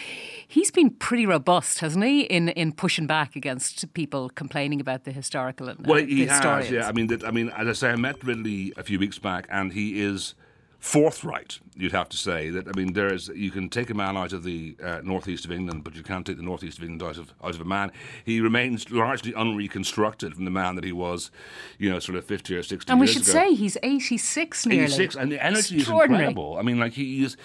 he's 0.48 0.70
been 0.70 0.92
pretty 0.92 1.26
robust, 1.26 1.80
hasn't 1.80 2.06
he, 2.06 2.22
in, 2.22 2.50
in 2.50 2.74
pushing 2.74 3.08
back 3.08 3.36
against 3.36 3.92
people 3.96 4.30
complaining 4.30 4.80
about 4.80 5.04
the 5.04 5.12
historical 5.12 5.68
and 5.68 5.88
well, 5.88 6.04
uh, 6.04 6.06
he 6.06 6.28
has, 6.28 6.70
yeah. 6.70 6.88
I 6.88 6.92
mean, 6.92 7.08
that, 7.08 7.24
I 7.24 7.32
mean, 7.32 7.50
as 7.50 7.68
I 7.68 7.74
say, 7.74 7.90
I 7.90 7.96
met 7.96 8.24
Ridley 8.24 8.72
a 8.78 8.84
few 8.84 9.00
weeks 9.00 9.18
back, 9.18 9.48
and 9.50 9.74
he 9.74 10.00
is 10.00 10.36
forthright. 10.80 11.60
You'd 11.76 11.92
have 11.92 12.10
to 12.10 12.18
say 12.18 12.50
that. 12.50 12.68
I 12.68 12.72
mean, 12.72 12.94
there 12.94 13.14
is 13.14 13.30
you 13.30 13.52
can 13.52 13.70
take 13.70 13.90
a 13.90 13.94
man 13.94 14.18
out 14.18 14.34
of 14.34 14.44
the 14.44 14.76
uh, 14.84 15.02
northeast 15.04 15.46
of 15.46 15.52
England, 15.52 15.84
but 15.84 15.96
you 15.96 16.04
can't 16.04 16.26
take 16.26 16.38
the 16.38 16.44
northeast 16.44 16.78
of 16.78 16.84
England 16.84 17.04
out 17.04 17.18
of 17.18 17.34
out 17.44 17.56
of 17.56 17.62
a 17.62 17.66
man. 17.66 17.92
He 18.24 18.42
remains 18.42 18.90
largely 18.92 19.34
unreconstructed 19.34 20.36
from 20.36 20.46
the 20.46 20.52
man 20.52 20.76
that 20.76 20.84
he 20.84 20.92
was, 20.92 21.32
you 21.78 21.90
know, 21.90 22.00
sort 22.00 22.18
of 22.18 22.26
fifty 22.26 22.56
or 22.56 22.64
sixty. 22.64 22.92
And 22.92 23.00
we 23.00 23.08
should 23.08 23.24
ago. 23.24 23.32
say 23.32 23.54
he's 23.54 23.78
eighty 23.84 24.18
six 24.18 24.66
nearly. 24.66 24.86
86, 24.86 25.16
and 25.16 25.32
the 25.32 25.44
energy 25.44 25.78
is 25.78 25.90
incredible. 25.90 26.58
I 26.58 26.62
mean, 26.62 26.80
like 26.80 26.94
he 26.94 27.24
is. 27.24 27.38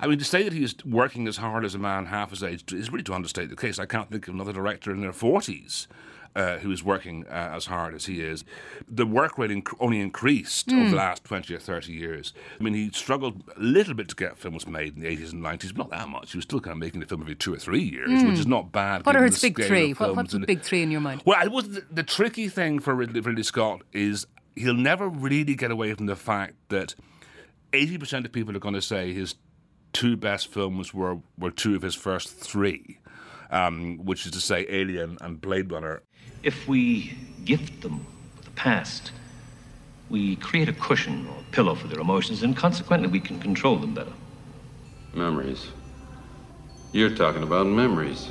I 0.00 0.06
mean, 0.06 0.18
to 0.18 0.24
say 0.24 0.44
that 0.44 0.52
he 0.52 0.62
is 0.62 0.76
working 0.84 1.26
as 1.26 1.38
hard 1.38 1.64
as 1.64 1.74
a 1.74 1.78
man 1.78 2.06
half 2.06 2.30
his 2.30 2.42
age 2.42 2.72
is 2.72 2.92
really 2.92 3.02
to 3.04 3.14
understate 3.14 3.50
the 3.50 3.56
case. 3.56 3.78
I 3.78 3.86
can't 3.86 4.10
think 4.10 4.28
of 4.28 4.34
another 4.34 4.52
director 4.52 4.92
in 4.92 5.00
their 5.00 5.12
forties. 5.12 5.88
Uh, 6.38 6.56
who 6.58 6.70
is 6.70 6.84
working 6.84 7.26
uh, 7.26 7.50
as 7.56 7.66
hard 7.66 7.96
as 7.96 8.06
he 8.06 8.20
is. 8.20 8.44
The 8.88 9.04
work 9.04 9.38
rate 9.38 9.50
inc- 9.50 9.74
only 9.80 9.98
increased 9.98 10.72
over 10.72 10.90
the 10.90 10.94
last 10.94 11.24
20 11.24 11.52
or 11.52 11.58
30 11.58 11.92
years. 11.92 12.32
I 12.60 12.62
mean, 12.62 12.74
he 12.74 12.90
struggled 12.92 13.42
a 13.56 13.60
little 13.60 13.92
bit 13.94 14.06
to 14.10 14.14
get 14.14 14.38
films 14.38 14.64
made 14.64 14.94
in 14.94 15.02
the 15.02 15.08
80s 15.08 15.32
and 15.32 15.42
90s, 15.42 15.74
but 15.74 15.78
not 15.78 15.90
that 15.90 16.08
much. 16.08 16.30
He 16.30 16.38
was 16.38 16.44
still 16.44 16.60
kind 16.60 16.74
of 16.74 16.78
making 16.78 17.02
a 17.02 17.06
film 17.06 17.22
every 17.22 17.34
two 17.34 17.52
or 17.52 17.56
three 17.58 17.82
years, 17.82 18.22
which 18.22 18.38
is 18.38 18.46
not 18.46 18.70
bad. 18.70 19.04
What 19.04 19.16
are 19.16 19.24
his 19.24 19.40
big 19.40 19.60
three? 19.60 19.90
What, 19.94 20.14
what's 20.14 20.32
the 20.32 20.38
big 20.38 20.62
three 20.62 20.84
in 20.84 20.92
your 20.92 21.00
mind? 21.00 21.22
well, 21.24 21.50
was 21.50 21.70
the, 21.70 21.84
the 21.90 22.04
tricky 22.04 22.48
thing 22.48 22.78
for 22.78 22.94
Ridley, 22.94 23.18
Ridley 23.20 23.42
Scott 23.42 23.82
is 23.92 24.24
he'll 24.54 24.74
never 24.74 25.08
really 25.08 25.56
get 25.56 25.72
away 25.72 25.92
from 25.94 26.06
the 26.06 26.14
fact 26.14 26.54
that 26.68 26.94
eighty 27.72 27.98
percent 27.98 28.26
of 28.26 28.30
people 28.30 28.54
are 28.54 28.60
going 28.60 28.74
to 28.74 28.80
say 28.82 29.12
his 29.12 29.34
two 29.92 30.16
best 30.16 30.46
films 30.46 30.94
were 30.94 31.18
were 31.36 31.50
two 31.50 31.74
of 31.74 31.82
his 31.82 31.96
first 31.96 32.28
three, 32.28 33.00
um, 33.50 33.98
which 34.04 34.26
is 34.26 34.32
to 34.32 34.40
say 34.40 34.66
Alien 34.68 35.18
and 35.20 35.40
Blade 35.40 35.70
Runner. 35.70 36.02
If 36.42 36.68
we 36.68 37.16
gift 37.44 37.80
them 37.80 38.06
with 38.36 38.44
the 38.44 38.50
past, 38.52 39.12
we 40.10 40.36
create 40.36 40.68
a 40.68 40.72
cushion 40.72 41.26
or 41.28 41.42
pillow 41.52 41.74
for 41.74 41.88
their 41.88 42.00
emotions, 42.00 42.42
and 42.42 42.56
consequently, 42.56 43.08
we 43.08 43.20
can 43.20 43.38
control 43.40 43.76
them 43.76 43.94
better. 43.94 44.12
Memories. 45.14 45.68
You're 46.92 47.14
talking 47.14 47.42
about 47.42 47.66
memories. 47.66 48.30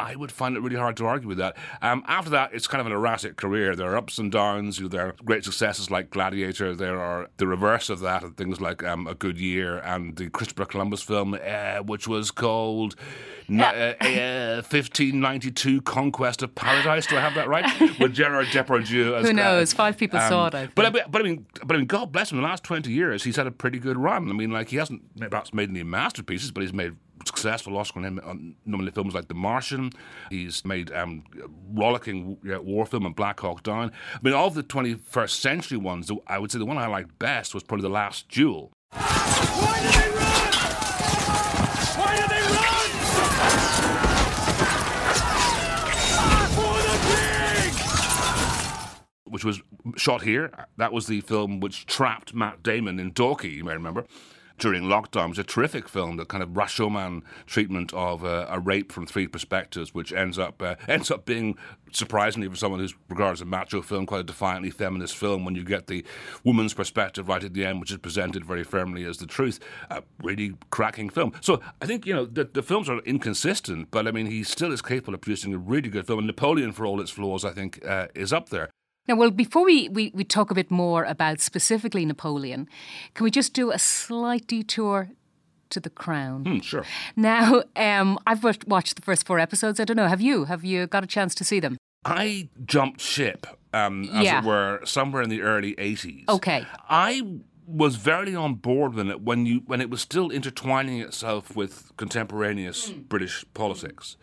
I 0.00 0.16
would 0.16 0.32
find 0.32 0.56
it 0.56 0.60
really 0.60 0.76
hard 0.76 0.96
to 0.98 1.06
argue 1.06 1.28
with 1.28 1.38
that. 1.38 1.56
Um, 1.82 2.02
after 2.06 2.30
that, 2.30 2.54
it's 2.54 2.66
kind 2.66 2.80
of 2.80 2.86
an 2.86 2.92
erratic 2.92 3.36
career. 3.36 3.76
There 3.76 3.90
are 3.90 3.96
ups 3.96 4.18
and 4.18 4.32
downs. 4.32 4.78
You 4.78 4.84
know, 4.84 4.88
there 4.88 5.06
are 5.08 5.14
great 5.24 5.44
successes 5.44 5.90
like 5.90 6.10
Gladiator. 6.10 6.74
There 6.74 6.98
are 7.00 7.28
the 7.36 7.46
reverse 7.46 7.90
of 7.90 8.00
that, 8.00 8.22
and 8.22 8.36
things 8.36 8.60
like 8.60 8.82
um, 8.82 9.06
A 9.06 9.14
Good 9.14 9.38
Year 9.38 9.78
and 9.78 10.16
the 10.16 10.30
Christopher 10.30 10.64
Columbus 10.64 11.02
film, 11.02 11.34
uh, 11.34 11.78
which 11.78 12.08
was 12.08 12.30
called 12.30 12.96
uh, 13.50 13.94
uh, 14.00 14.62
1592 14.62 15.82
Conquest 15.82 16.42
of 16.42 16.54
Paradise. 16.54 17.06
Do 17.06 17.16
I 17.16 17.20
have 17.20 17.34
that 17.34 17.48
right? 17.48 17.64
With 18.00 18.14
Gerard 18.14 18.46
Depardieu. 18.46 19.06
As, 19.06 19.12
well. 19.12 19.22
Who 19.24 19.32
knows? 19.32 19.72
Five 19.72 19.98
people 19.98 20.18
um, 20.18 20.28
saw 20.28 20.46
it. 20.46 20.54
I 20.54 20.68
but, 20.74 20.92
but, 20.92 21.10
but 21.10 21.20
I 21.20 21.24
mean, 21.24 21.46
but 21.64 21.74
I 21.74 21.78
mean, 21.78 21.86
God 21.86 22.12
bless 22.12 22.32
him. 22.32 22.38
The 22.38 22.44
last 22.44 22.64
20 22.64 22.90
years, 22.90 23.24
he's 23.24 23.36
had 23.36 23.46
a 23.46 23.50
pretty 23.50 23.78
good 23.78 23.98
run. 23.98 24.30
I 24.30 24.32
mean, 24.32 24.50
like 24.50 24.68
he 24.68 24.76
hasn't 24.76 25.02
perhaps 25.30 25.52
made 25.52 25.68
any 25.68 25.82
masterpieces, 25.82 26.52
but 26.52 26.62
he's 26.62 26.72
made 26.72 26.94
successful 27.40 27.76
Oscar 27.78 28.00
nominated 28.00 28.94
films 28.94 29.14
like 29.14 29.28
The 29.28 29.34
Martian. 29.34 29.92
He's 30.28 30.62
made 30.64 30.92
um, 30.92 31.24
rollicking 31.72 32.36
war 32.44 32.84
film 32.84 33.06
and 33.06 33.16
Black 33.16 33.40
Hawk 33.40 33.62
Down. 33.62 33.90
I 34.14 34.18
mean, 34.22 34.34
all 34.34 34.48
of 34.48 34.54
the 34.54 34.62
21st 34.62 35.30
century 35.30 35.78
ones, 35.78 36.10
I 36.26 36.38
would 36.38 36.52
say 36.52 36.58
the 36.58 36.66
one 36.66 36.76
I 36.76 36.86
liked 36.86 37.18
best 37.18 37.54
was 37.54 37.62
probably 37.62 37.82
The 37.82 37.88
Last 37.88 38.28
Duel. 38.28 38.70
Why 38.92 39.80
did 39.80 39.94
they 39.94 40.10
run? 40.10 40.52
Why 41.96 42.16
did 42.16 42.28
they 42.28 42.42
run? 42.42 42.90
For 46.56 46.76
the 46.90 46.96
king! 49.24 49.32
Which 49.32 49.44
was 49.46 49.62
shot 49.96 50.20
here. 50.22 50.52
That 50.76 50.92
was 50.92 51.06
the 51.06 51.22
film 51.22 51.60
which 51.60 51.86
trapped 51.86 52.34
Matt 52.34 52.62
Damon 52.62 53.00
in 53.00 53.12
Dalkey, 53.12 53.54
you 53.54 53.64
may 53.64 53.72
remember 53.72 54.04
during 54.60 54.84
lockdown. 54.84 55.30
Was 55.30 55.38
a 55.38 55.44
terrific 55.44 55.88
film, 55.88 56.16
the 56.16 56.24
kind 56.24 56.42
of 56.42 56.50
Rashomon 56.50 57.22
treatment 57.46 57.92
of 57.92 58.24
uh, 58.24 58.46
a 58.48 58.60
rape 58.60 58.92
from 58.92 59.06
three 59.06 59.26
perspectives, 59.26 59.92
which 59.92 60.12
ends 60.12 60.38
up 60.38 60.62
uh, 60.62 60.76
ends 60.88 61.10
up 61.10 61.24
being 61.24 61.56
surprisingly 61.92 62.48
for 62.48 62.54
someone 62.54 62.78
who's 62.78 62.94
regarded 63.08 63.32
as 63.32 63.40
a 63.40 63.44
macho 63.44 63.82
film, 63.82 64.06
quite 64.06 64.20
a 64.20 64.24
defiantly 64.24 64.70
feminist 64.70 65.16
film. 65.16 65.44
When 65.44 65.54
you 65.56 65.64
get 65.64 65.88
the 65.88 66.04
woman's 66.44 66.74
perspective 66.74 67.28
right 67.28 67.42
at 67.42 67.54
the 67.54 67.64
end, 67.64 67.80
which 67.80 67.90
is 67.90 67.98
presented 67.98 68.44
very 68.44 68.62
firmly 68.62 69.04
as 69.04 69.18
the 69.18 69.26
truth, 69.26 69.58
a 69.90 70.02
really 70.22 70.54
cracking 70.70 71.10
film. 71.10 71.32
So 71.40 71.60
I 71.80 71.86
think 71.86 72.06
you 72.06 72.14
know 72.14 72.26
the, 72.26 72.44
the 72.44 72.62
films 72.62 72.88
are 72.88 72.98
inconsistent, 73.00 73.90
but 73.90 74.06
I 74.06 74.12
mean 74.12 74.26
he 74.26 74.44
still 74.44 74.72
is 74.72 74.82
capable 74.82 75.14
of 75.14 75.22
producing 75.22 75.54
a 75.54 75.58
really 75.58 75.88
good 75.88 76.06
film. 76.06 76.20
And 76.20 76.26
Napoleon, 76.26 76.72
for 76.72 76.86
all 76.86 77.00
its 77.00 77.10
flaws, 77.10 77.44
I 77.44 77.52
think 77.52 77.84
uh, 77.84 78.08
is 78.14 78.32
up 78.32 78.50
there. 78.50 78.70
Now, 79.10 79.16
well, 79.16 79.32
before 79.32 79.64
we, 79.64 79.88
we, 79.88 80.12
we 80.14 80.22
talk 80.22 80.52
a 80.52 80.54
bit 80.54 80.70
more 80.70 81.02
about 81.02 81.40
specifically 81.40 82.06
Napoleon, 82.06 82.68
can 83.14 83.24
we 83.24 83.32
just 83.32 83.52
do 83.52 83.72
a 83.72 83.78
slight 83.78 84.46
detour 84.46 85.10
to 85.70 85.80
the 85.80 85.90
crown. 85.90 86.44
Hmm, 86.44 86.58
sure. 86.60 86.84
Now, 87.16 87.64
um, 87.74 88.20
I've 88.24 88.44
watched 88.44 88.94
the 88.94 89.02
first 89.02 89.26
four 89.26 89.40
episodes. 89.40 89.80
I 89.80 89.84
don't 89.84 89.96
know. 89.96 90.06
Have 90.06 90.20
you? 90.20 90.44
Have 90.44 90.64
you 90.64 90.86
got 90.86 91.02
a 91.02 91.08
chance 91.08 91.34
to 91.36 91.44
see 91.44 91.58
them? 91.58 91.76
I 92.04 92.50
jumped 92.64 93.00
ship, 93.00 93.48
um, 93.72 94.04
as 94.12 94.24
Yeah. 94.24 94.38
it 94.38 94.44
were, 94.44 94.80
somewhere 94.84 95.22
in 95.22 95.28
the 95.28 95.42
early 95.42 95.74
'80s. 95.74 96.28
Okay. 96.28 96.64
I 96.88 97.22
was 97.66 97.96
very 97.96 98.34
on 98.34 98.54
board 98.54 98.94
with 98.94 99.08
it 99.08 99.22
when 99.22 99.46
you 99.46 99.62
when 99.66 99.80
it 99.80 99.90
was 99.90 100.00
still 100.00 100.30
intertwining 100.30 101.00
itself 101.00 101.54
with 101.54 101.92
contemporaneous 101.96 102.90
British 102.90 103.44
politics. 103.54 104.16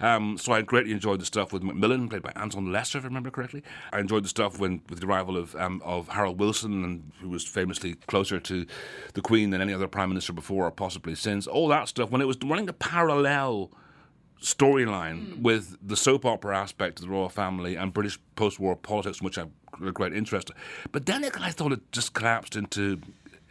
Um, 0.00 0.38
so 0.38 0.52
I 0.52 0.62
greatly 0.62 0.92
enjoyed 0.92 1.20
the 1.20 1.26
stuff 1.26 1.52
with 1.52 1.62
Macmillan, 1.62 2.08
played 2.08 2.22
by 2.22 2.32
Anton 2.36 2.72
Lester, 2.72 2.98
if 2.98 3.04
I 3.04 3.08
remember 3.08 3.30
correctly. 3.30 3.62
I 3.92 4.00
enjoyed 4.00 4.24
the 4.24 4.28
stuff 4.28 4.58
when 4.58 4.82
with 4.88 5.00
the 5.00 5.06
arrival 5.06 5.36
of 5.36 5.54
um, 5.56 5.82
of 5.84 6.08
Harold 6.08 6.38
Wilson, 6.38 6.84
and 6.84 7.12
who 7.20 7.28
was 7.28 7.46
famously 7.46 7.94
closer 8.06 8.40
to 8.40 8.66
the 9.14 9.20
Queen 9.20 9.50
than 9.50 9.60
any 9.60 9.72
other 9.72 9.88
prime 9.88 10.08
minister 10.08 10.32
before 10.32 10.66
or 10.66 10.70
possibly 10.70 11.14
since. 11.14 11.46
All 11.46 11.68
that 11.68 11.88
stuff 11.88 12.10
when 12.10 12.20
it 12.20 12.26
was 12.26 12.38
running 12.44 12.68
a 12.68 12.72
parallel 12.72 13.70
storyline 14.42 15.42
with 15.42 15.76
the 15.86 15.96
soap 15.96 16.24
opera 16.24 16.58
aspect 16.58 16.98
of 16.98 17.04
the 17.04 17.10
royal 17.10 17.28
family 17.28 17.76
and 17.76 17.92
British 17.92 18.18
post-war 18.36 18.74
politics, 18.74 19.20
in 19.20 19.24
which 19.26 19.36
I'm 19.38 19.52
quite 19.92 20.14
interested. 20.14 20.56
But 20.92 21.06
then 21.06 21.24
it, 21.24 21.38
I 21.40 21.50
thought 21.50 21.72
it 21.72 21.92
just 21.92 22.14
collapsed 22.14 22.56
into 22.56 23.00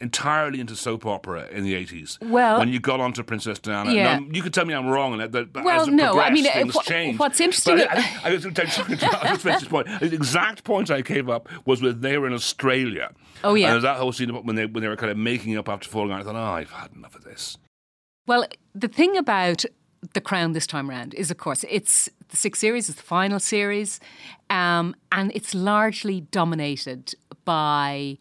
entirely 0.02 0.60
into 0.60 0.76
soap 0.76 1.06
opera 1.06 1.48
in 1.52 1.64
the 1.64 1.74
80s. 1.74 2.18
Well- 2.22 2.60
when 2.60 2.70
you 2.70 2.80
got 2.80 3.00
onto 3.00 3.22
Princess 3.24 3.60
Diana, 3.60 3.92
Yeah. 3.92 4.20
Now, 4.20 4.28
you 4.32 4.42
could 4.42 4.54
tell 4.54 4.66
me 4.66 4.74
I'm 4.74 4.88
wrong 4.88 5.20
on. 5.20 5.32
That, 5.32 5.54
Well, 5.54 5.88
no, 5.88 6.20
I 6.20 6.30
mean, 6.30 6.46
things 6.46 6.74
wha- 6.76 6.82
changed. 6.84 7.20
what's 7.20 7.40
interesting- 7.40 7.78
But 7.78 7.90
I, 7.92 7.96
I, 7.96 8.00
I, 8.00 8.30
I'll 8.32 8.38
just 8.38 9.42
finish 9.42 9.60
this 9.60 9.68
point. 9.68 9.88
The 10.00 10.14
exact 10.14 10.64
point 10.64 10.90
I 10.90 11.02
came 11.02 11.30
up 11.30 11.50
was 11.66 11.82
when 11.82 12.02
they 12.02 12.18
were 12.18 12.28
in 12.28 12.34
Australia. 12.34 13.12
Oh, 13.44 13.56
yeah. 13.56 13.74
And 13.74 13.84
that 13.84 13.98
whole 13.98 14.12
scene 14.12 14.30
when 14.46 14.56
they 14.56 14.66
when 14.66 14.82
they 14.82 14.88
were 14.90 14.96
kind 14.98 15.12
of 15.12 15.18
making 15.18 15.58
up 15.58 15.70
after 15.70 15.88
falling 15.90 16.12
out. 16.12 16.22
I 16.22 16.24
thought, 16.24 16.36
oh, 16.36 16.54
I've 16.54 16.72
had 16.72 16.92
enough 16.96 17.16
of 17.16 17.24
this. 17.24 17.58
Well, 18.28 18.46
the 18.76 18.88
thing 18.88 19.18
about 19.18 19.64
The 20.14 20.22
Crown 20.22 20.54
this 20.54 20.68
time 20.68 20.90
round 20.90 21.14
is, 21.14 21.32
of 21.32 21.38
course, 21.38 21.66
it's 21.70 22.10
the 22.30 22.38
sixth 22.38 22.60
series, 22.60 22.90
it's 22.90 22.98
the 23.00 23.04
final 23.06 23.40
series, 23.40 24.00
um, 24.50 24.96
and 25.12 25.32
it's 25.34 25.56
largely 25.56 26.22
dominated 26.22 27.16
by 27.44 28.18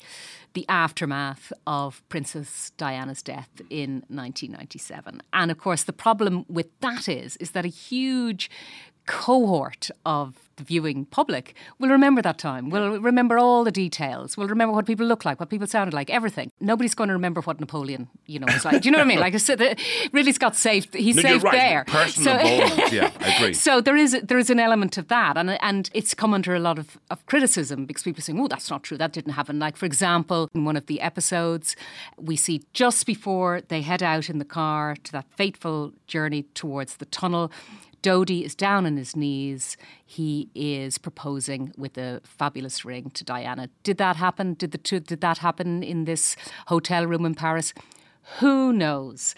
the 0.55 0.67
aftermath 0.69 1.52
of 1.67 2.07
Princess 2.09 2.73
Diana's 2.76 3.23
death 3.23 3.50
in 3.71 4.05
1997. 4.09 5.23
And 5.33 5.50
of 5.50 5.59
course, 5.59 5.85
the 5.85 5.93
problem 5.93 6.45
with 6.49 6.67
that 6.81 7.09
is, 7.09 7.37
is 7.37 7.52
that 7.52 7.64
a 7.64 7.69
huge 7.69 8.50
cohort 9.07 9.90
of 10.05 10.48
the 10.59 10.65
viewing 10.65 11.07
public 11.07 11.55
will 11.79 11.88
remember 11.88 12.21
that 12.23 12.38
time, 12.38 12.69
will 12.71 13.00
remember 13.00 13.38
all 13.38 13.65
the 13.65 13.73
details, 13.73 14.37
will 14.37 14.47
remember 14.49 14.75
what 14.75 14.87
people 14.87 15.07
looked 15.07 15.25
like, 15.25 15.41
what 15.41 15.49
people 15.49 15.67
sounded 15.67 15.95
like, 15.95 16.11
everything. 16.11 16.50
Nobody's 16.61 16.95
going 16.95 17.09
to 17.09 17.15
remember 17.15 17.41
what 17.41 17.59
Napoleon, 17.59 18.09
you 18.27 18.38
know, 18.38 18.47
was 18.53 18.65
like. 18.65 18.83
Do 18.83 18.87
you 18.88 18.93
know 18.93 18.99
what 18.99 19.05
I 19.05 19.09
mean? 19.09 19.19
Like, 19.29 19.35
I 19.35 19.38
said, 19.38 19.59
the- 19.59 19.77
Ridley 20.12 20.33
Scott's 20.33 20.59
safe. 20.61 20.93
He's 20.93 21.17
No, 21.17 21.29
you're 21.29 21.41
right. 21.41 21.53
there. 21.53 21.85
Personal 21.87 22.38
involvement. 22.38 22.93
Yeah, 22.99 23.11
I 23.21 23.35
agree. 23.37 23.55
So 23.55 23.81
there 23.81 23.97
is 23.97 24.17
there 24.23 24.38
is 24.38 24.50
an 24.50 24.61
element 24.61 24.97
of 24.99 25.09
that, 25.09 25.37
and 25.37 25.50
and 25.62 25.91
it's 25.95 26.15
come 26.15 26.33
under 26.35 26.55
a 26.55 26.61
lot 26.61 26.79
of, 26.79 26.99
of 27.11 27.25
criticism 27.27 27.85
because 27.87 28.03
people 28.03 28.21
are 28.21 28.23
saying, 28.23 28.41
"Oh, 28.41 28.49
that's 28.49 28.71
not 28.71 28.83
true. 28.83 28.97
That 28.99 29.12
didn't 29.12 29.33
happen." 29.33 29.59
Like 29.59 29.77
for 29.77 29.87
example, 29.87 30.49
in 30.55 30.65
one 30.65 30.77
of 30.77 30.87
the 30.87 31.00
episodes, 31.00 31.77
we 32.17 32.37
see 32.37 32.62
just 32.73 33.07
before 33.07 33.61
they 33.69 33.83
head 33.83 34.03
out 34.03 34.31
in 34.31 34.38
the 34.38 34.45
car 34.45 34.97
to 35.05 35.12
that 35.12 35.27
fateful 35.37 35.93
journey 36.07 36.43
towards 36.55 36.97
the 36.97 37.05
tunnel. 37.07 37.50
Dodi 38.02 38.45
is 38.45 38.55
down 38.55 38.87
on 38.87 38.97
his 38.97 39.17
knees. 39.17 39.76
He 40.05 40.49
is 40.55 40.99
proposing 40.99 41.73
with 41.76 41.99
a 41.99 42.21
fabulous 42.25 42.85
ring 42.85 43.11
to 43.11 43.25
Diana. 43.25 43.69
Did 43.83 43.99
that 43.99 44.17
happen? 44.17 44.55
Did 44.55 44.71
the 44.71 44.78
two, 44.78 45.00
did 45.00 45.21
that 45.21 45.38
happen 45.38 45.83
in 45.83 46.05
this 46.05 46.37
hotel 46.67 47.07
room 47.07 47.26
in 47.26 47.35
Paris? 47.35 47.75
Who 48.40 48.73
knows? 48.73 49.35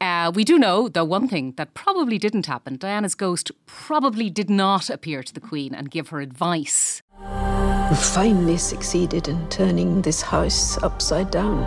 Uh, 0.00 0.32
we 0.34 0.42
do 0.42 0.58
know, 0.58 0.88
though, 0.88 1.04
one 1.04 1.28
thing 1.28 1.52
that 1.56 1.74
probably 1.74 2.18
didn't 2.18 2.46
happen. 2.46 2.76
Diana's 2.76 3.14
ghost 3.14 3.52
probably 3.66 4.30
did 4.30 4.48
not 4.48 4.88
appear 4.88 5.22
to 5.22 5.34
the 5.34 5.40
Queen 5.40 5.74
and 5.74 5.90
give 5.90 6.08
her 6.08 6.20
advice. 6.20 7.02
We 7.20 7.96
finally 7.96 8.56
succeeded 8.56 9.28
in 9.28 9.48
turning 9.50 10.00
this 10.00 10.22
house 10.22 10.82
upside 10.82 11.30
down. 11.30 11.66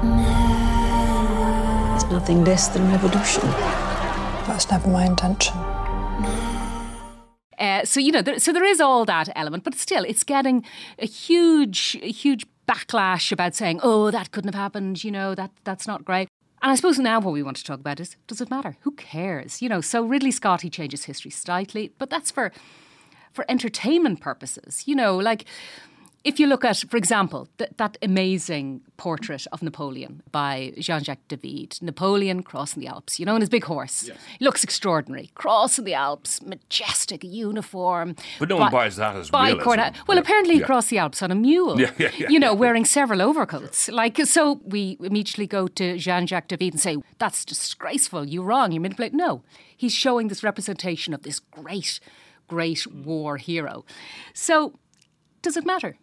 It's 1.95 2.05
nothing 2.05 2.43
less 2.43 2.67
than 2.69 2.89
revolution. 2.91 3.43
That's 4.47 4.69
never 4.71 4.89
my 4.89 5.05
intention. 5.05 5.55
Uh, 7.59 7.85
so 7.85 7.99
you 7.99 8.11
know, 8.11 8.21
there, 8.21 8.39
so 8.39 8.51
there 8.51 8.65
is 8.65 8.81
all 8.81 9.05
that 9.05 9.29
element, 9.35 9.63
but 9.63 9.75
still, 9.75 10.03
it's 10.03 10.23
getting 10.23 10.63
a 10.99 11.05
huge, 11.05 11.97
a 12.01 12.11
huge 12.11 12.45
backlash 12.67 13.31
about 13.31 13.55
saying, 13.55 13.79
"Oh, 13.83 14.11
that 14.11 14.31
couldn't 14.31 14.53
have 14.53 14.61
happened." 14.61 15.03
You 15.03 15.11
know, 15.11 15.35
that 15.35 15.51
that's 15.63 15.87
not 15.87 16.05
great. 16.05 16.27
And 16.61 16.71
I 16.71 16.75
suppose 16.75 16.97
now 16.97 17.19
what 17.19 17.31
we 17.33 17.43
want 17.43 17.57
to 17.57 17.63
talk 17.63 17.79
about 17.79 17.99
is, 17.99 18.15
does 18.27 18.41
it 18.41 18.49
matter? 18.49 18.75
Who 18.81 18.91
cares? 18.91 19.61
You 19.61 19.69
know, 19.69 19.81
so 19.81 20.03
Ridley 20.03 20.31
Scott 20.31 20.61
he 20.61 20.69
changes 20.69 21.03
history 21.05 21.31
slightly, 21.31 21.91
but 21.99 22.09
that's 22.09 22.31
for 22.31 22.51
for 23.31 23.45
entertainment 23.49 24.19
purposes. 24.19 24.83
You 24.87 24.95
know, 24.95 25.15
like 25.17 25.45
if 26.25 26.39
you 26.39 26.47
look 26.47 26.65
at, 26.65 26.77
for 26.89 26.97
example, 26.97 27.47
th- 27.59 27.69
that 27.77 27.97
amazing 28.01 28.81
portrait 28.97 29.45
of 29.53 29.61
Napoleon 29.61 30.21
by 30.31 30.73
Jean 30.79 31.01
Jacques 31.03 31.27
David, 31.27 31.77
Napoleon 31.81 32.43
crossing 32.43 32.81
the 32.81 32.87
Alps, 32.87 33.19
you 33.19 33.25
know, 33.25 33.35
on 33.35 33.41
his 33.41 33.49
big 33.49 33.63
horse. 33.65 34.09
He 34.39 34.43
looks 34.43 34.63
extraordinary. 34.63 35.29
Crossing 35.35 35.85
the 35.85 35.93
Alps, 35.93 36.41
majestic 36.41 37.23
uniform. 37.23 38.15
But 38.39 38.49
no 38.49 38.57
one 38.57 38.71
buys 38.71 38.95
that 38.97 39.15
as 39.15 39.29
by 39.29 39.51
realism. 39.51 39.67
Well, 40.07 40.17
Yeah. 40.17 40.21
apparently 40.21 40.53
he 40.55 40.59
Yeah. 40.61 40.65
crossed 40.65 40.89
the 40.89 40.97
Alps 40.97 41.21
on 41.21 41.31
a 41.31 41.35
mule. 41.35 41.79
Yeah, 41.79 41.91
yeah, 41.99 42.11
you 42.29 42.39
know, 42.39 42.53
wearing 42.53 42.85
several 42.85 43.21
overcoats. 43.21 43.87
Like, 43.89 44.17
so 44.25 44.59
we 44.65 44.97
immediately 44.99 45.47
go 45.47 45.67
to 45.67 45.97
Jean 45.97 46.25
Jacques 46.27 46.47
David 46.47 46.73
and 46.73 46.81
say, 46.81 46.97
that's 47.19 47.45
disgraceful. 47.45 48.25
You're 48.25 48.43
wrong. 48.43 48.71
You 48.71 48.79
manipulate. 48.81 49.13
No, 49.13 49.43
he's 49.77 49.93
showing 49.93 50.27
this 50.29 50.43
representation 50.43 51.13
of 51.13 51.21
this 51.21 51.39
great, 51.39 51.99
great 52.47 52.87
war 52.87 53.37
hero. 53.37 53.85
So, 54.33 54.79
does 55.41 55.55
it 55.57 55.65
matter? 55.65 55.97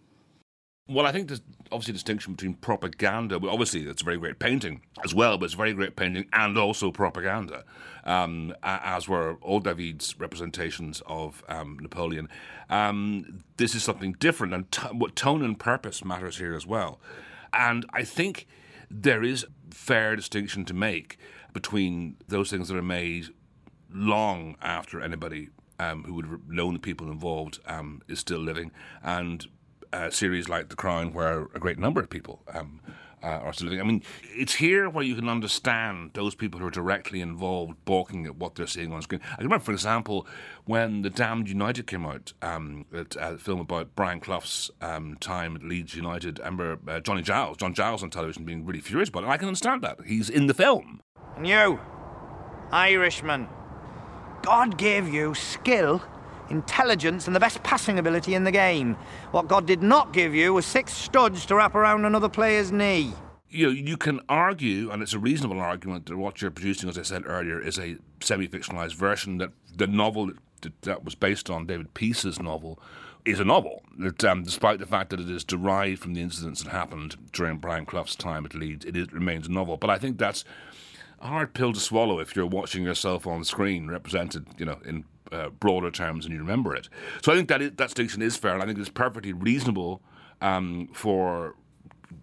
Well, 0.92 1.06
I 1.06 1.12
think 1.12 1.28
there's 1.28 1.40
obviously 1.70 1.92
a 1.92 1.94
distinction 1.94 2.34
between 2.34 2.54
propaganda. 2.54 3.36
Obviously, 3.36 3.86
it's 3.86 4.02
a 4.02 4.04
very 4.04 4.18
great 4.18 4.38
painting 4.38 4.82
as 5.02 5.14
well, 5.14 5.38
but 5.38 5.46
it's 5.46 5.54
a 5.54 5.56
very 5.56 5.72
great 5.72 5.96
painting 5.96 6.26
and 6.34 6.58
also 6.58 6.90
propaganda, 6.90 7.64
um, 8.04 8.54
as 8.62 9.08
were 9.08 9.36
all 9.40 9.60
David's 9.60 10.18
representations 10.18 11.02
of 11.06 11.42
um, 11.48 11.78
Napoleon. 11.80 12.28
Um, 12.68 13.44
this 13.56 13.74
is 13.74 13.82
something 13.82 14.12
different, 14.18 14.52
and 14.52 14.70
t- 14.70 14.86
what 14.88 15.16
tone 15.16 15.42
and 15.42 15.58
purpose 15.58 16.04
matters 16.04 16.36
here 16.36 16.54
as 16.54 16.66
well. 16.66 17.00
And 17.54 17.86
I 17.94 18.04
think 18.04 18.46
there 18.90 19.22
is 19.22 19.46
fair 19.70 20.14
distinction 20.14 20.66
to 20.66 20.74
make 20.74 21.16
between 21.54 22.16
those 22.28 22.50
things 22.50 22.68
that 22.68 22.76
are 22.76 22.82
made 22.82 23.28
long 23.90 24.56
after 24.60 25.00
anybody 25.00 25.48
um, 25.78 26.04
who 26.04 26.14
would 26.14 26.26
have 26.26 26.48
known 26.48 26.74
the 26.74 26.80
people 26.80 27.10
involved, 27.10 27.60
um, 27.66 28.02
is 28.08 28.18
still 28.18 28.40
living, 28.40 28.72
and 29.02 29.46
a 29.92 30.10
series 30.10 30.48
like 30.48 30.68
The 30.68 30.76
Crown, 30.76 31.12
where 31.12 31.42
a 31.54 31.58
great 31.58 31.78
number 31.78 32.00
of 32.00 32.10
people 32.10 32.42
um, 32.52 32.80
uh, 33.22 33.26
are 33.26 33.52
still 33.52 33.68
living. 33.68 33.80
I 33.80 33.84
mean, 33.84 34.02
it's 34.22 34.54
here 34.54 34.88
where 34.88 35.04
you 35.04 35.14
can 35.14 35.28
understand 35.28 36.10
those 36.14 36.34
people 36.34 36.60
who 36.60 36.66
are 36.66 36.70
directly 36.70 37.20
involved 37.20 37.76
balking 37.84 38.26
at 38.26 38.36
what 38.36 38.54
they're 38.54 38.66
seeing 38.66 38.92
on 38.92 39.02
screen. 39.02 39.20
I 39.38 39.42
remember, 39.42 39.64
for 39.64 39.72
example, 39.72 40.26
when 40.64 41.02
The 41.02 41.10
Damned 41.10 41.48
United 41.48 41.86
came 41.86 42.04
out, 42.04 42.32
um, 42.42 42.86
that 42.90 43.16
uh, 43.16 43.36
film 43.36 43.60
about 43.60 43.94
Brian 43.94 44.20
Clough's 44.20 44.70
um, 44.80 45.16
time 45.20 45.56
at 45.56 45.62
Leeds 45.62 45.94
United. 45.94 46.40
I 46.40 46.46
remember 46.46 46.78
uh, 46.90 47.00
Johnny 47.00 47.22
Giles, 47.22 47.56
John 47.58 47.74
Giles 47.74 48.02
on 48.02 48.10
television 48.10 48.44
being 48.44 48.66
really 48.66 48.80
furious 48.80 49.08
about 49.08 49.24
it. 49.24 49.28
I 49.28 49.36
can 49.36 49.48
understand 49.48 49.82
that. 49.82 49.98
He's 50.06 50.28
in 50.28 50.46
the 50.46 50.54
film. 50.54 51.02
And 51.36 51.46
you, 51.46 51.78
Irishman, 52.72 53.48
God 54.42 54.76
gave 54.76 55.08
you 55.08 55.34
skill, 55.34 56.02
intelligence, 56.50 57.26
and 57.26 57.34
the 57.34 57.40
best 57.40 57.62
passing 57.62 57.98
ability 57.98 58.34
in 58.34 58.44
the 58.44 58.50
game. 58.50 58.94
What 59.30 59.48
God 59.48 59.66
did 59.66 59.82
not 59.82 60.12
give 60.12 60.34
you 60.34 60.54
was 60.54 60.66
six 60.66 60.92
studs 60.92 61.46
to 61.46 61.54
wrap 61.54 61.74
around 61.74 62.04
another 62.04 62.28
player's 62.28 62.72
knee. 62.72 63.12
You 63.48 63.66
know, 63.66 63.72
you 63.72 63.96
can 63.96 64.20
argue, 64.28 64.90
and 64.90 65.02
it's 65.02 65.12
a 65.12 65.18
reasonable 65.18 65.60
argument, 65.60 66.06
that 66.06 66.16
what 66.16 66.40
you're 66.40 66.50
producing, 66.50 66.88
as 66.88 66.98
I 66.98 67.02
said 67.02 67.24
earlier, 67.26 67.60
is 67.60 67.78
a 67.78 67.96
semi-fictionalized 68.20 68.94
version. 68.94 69.38
That 69.38 69.50
the 69.76 69.86
novel 69.86 70.32
that, 70.82 71.04
was 71.04 71.14
based 71.14 71.50
on 71.50 71.66
David 71.66 71.92
Peace's 71.94 72.40
novel 72.40 72.78
is 73.24 73.40
a 73.40 73.44
novel. 73.44 73.82
That, 73.98 74.24
um, 74.24 74.42
despite 74.42 74.78
the 74.78 74.86
fact 74.86 75.10
that 75.10 75.20
it 75.20 75.30
is 75.30 75.44
derived 75.44 76.00
from 76.00 76.14
the 76.14 76.22
incidents 76.22 76.62
that 76.62 76.70
happened 76.70 77.16
during 77.32 77.58
Brian 77.58 77.84
Clough's 77.84 78.16
time 78.16 78.46
at 78.46 78.54
Leeds, 78.54 78.84
it 78.84 78.96
is, 78.96 79.12
remains 79.12 79.46
a 79.46 79.52
novel. 79.52 79.76
But 79.76 79.90
I 79.90 79.98
think 79.98 80.18
that's 80.18 80.44
a 81.20 81.28
hard 81.28 81.54
pill 81.54 81.72
to 81.72 81.80
swallow 81.80 82.18
if 82.18 82.34
you're 82.34 82.46
watching 82.46 82.82
yourself 82.82 83.26
on 83.26 83.44
screen 83.44 83.88
represented, 83.88 84.46
you 84.58 84.64
know, 84.64 84.78
in 84.84 85.04
uh, 85.32 85.48
broader 85.48 85.90
terms 85.90 86.24
and 86.24 86.34
you 86.34 86.40
remember 86.40 86.74
it. 86.76 86.88
So 87.22 87.32
I 87.32 87.36
think 87.36 87.48
that 87.48 87.62
is, 87.62 87.70
that 87.70 87.88
distinction 87.88 88.22
is 88.22 88.36
fair, 88.36 88.54
and 88.54 88.62
I 88.62 88.66
think 88.66 88.78
it's 88.78 88.88
perfectly 88.88 89.32
reasonable 89.32 90.02
um, 90.40 90.88
for 90.92 91.54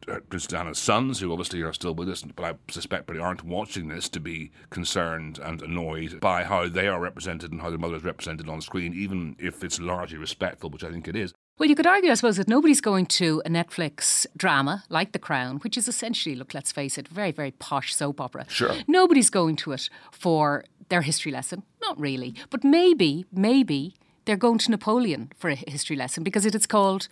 uh, 0.08 0.20
Prince 0.30 0.48
Diana's 0.48 0.80
sons, 0.80 1.20
who 1.20 1.32
obviously 1.32 1.62
are 1.62 1.74
still 1.74 1.96
with 1.96 2.10
us, 2.10 2.24
but 2.24 2.44
I 2.44 2.54
suspect 2.72 3.08
probably 3.08 3.24
aren't 3.24 3.44
watching 3.44 3.88
this, 3.88 4.10
to 4.10 4.20
be 4.20 4.51
concerned 4.70 5.39
and 5.39 5.62
annoyed 5.62 6.20
by 6.20 6.44
how 6.44 6.70
they 6.70 6.88
are 6.88 7.00
represented 7.00 7.51
and 7.51 7.62
how 7.62 7.70
their 7.70 7.80
mother 7.80 7.96
is 7.96 8.04
represented 8.04 8.48
on 8.50 8.62
screen, 8.62 8.94
even 8.94 9.36
if 9.39 9.63
it's 9.63 9.80
largely 9.80 10.18
respectful, 10.18 10.70
which 10.70 10.84
I 10.84 10.92
think 10.92 11.08
it 11.08 11.16
is. 11.16 11.34
Well, 11.58 11.68
you 11.68 11.75
could 11.75 11.88
argue, 11.88 12.10
I 12.10 12.13
suppose, 12.13 12.38
that 12.38 12.48
nobody's 12.48 12.80
going 12.80 13.06
to 13.08 13.42
a 13.46 13.50
Netflix 13.50 14.25
drama 14.38 14.86
like 14.88 15.12
The 15.12 15.20
Crown, 15.20 15.58
which 15.58 15.78
is 15.78 15.89
essentially, 15.89 16.34
look, 16.34 16.54
let's 16.54 16.72
face 16.72 16.98
it, 16.98 17.06
very, 17.10 17.34
very 17.34 17.51
posh 17.51 17.94
soap 17.94 18.22
opera. 18.22 18.46
Sure. 18.48 18.74
Nobody's 18.88 19.30
going 19.30 19.58
to 19.58 19.74
it 19.74 19.89
for 20.10 20.63
their 20.89 21.01
history 21.01 21.31
lesson. 21.31 21.63
Not 21.81 22.00
really. 22.00 22.36
But 22.50 22.63
maybe, 22.63 23.25
maybe 23.31 23.96
they're 24.25 24.38
going 24.38 24.60
to 24.60 24.72
Napoleon 24.72 25.31
for 25.38 25.50
a 25.50 25.55
history 25.55 25.96
lesson 25.96 26.24
because 26.24 26.46
it 26.46 26.55
is 26.55 26.65
called 26.65 27.08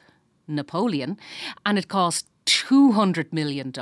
Napoleon 0.48 1.17
and 1.65 1.77
it 1.77 1.88
cost 1.88 2.27
$200 2.46 3.34
million. 3.34 3.74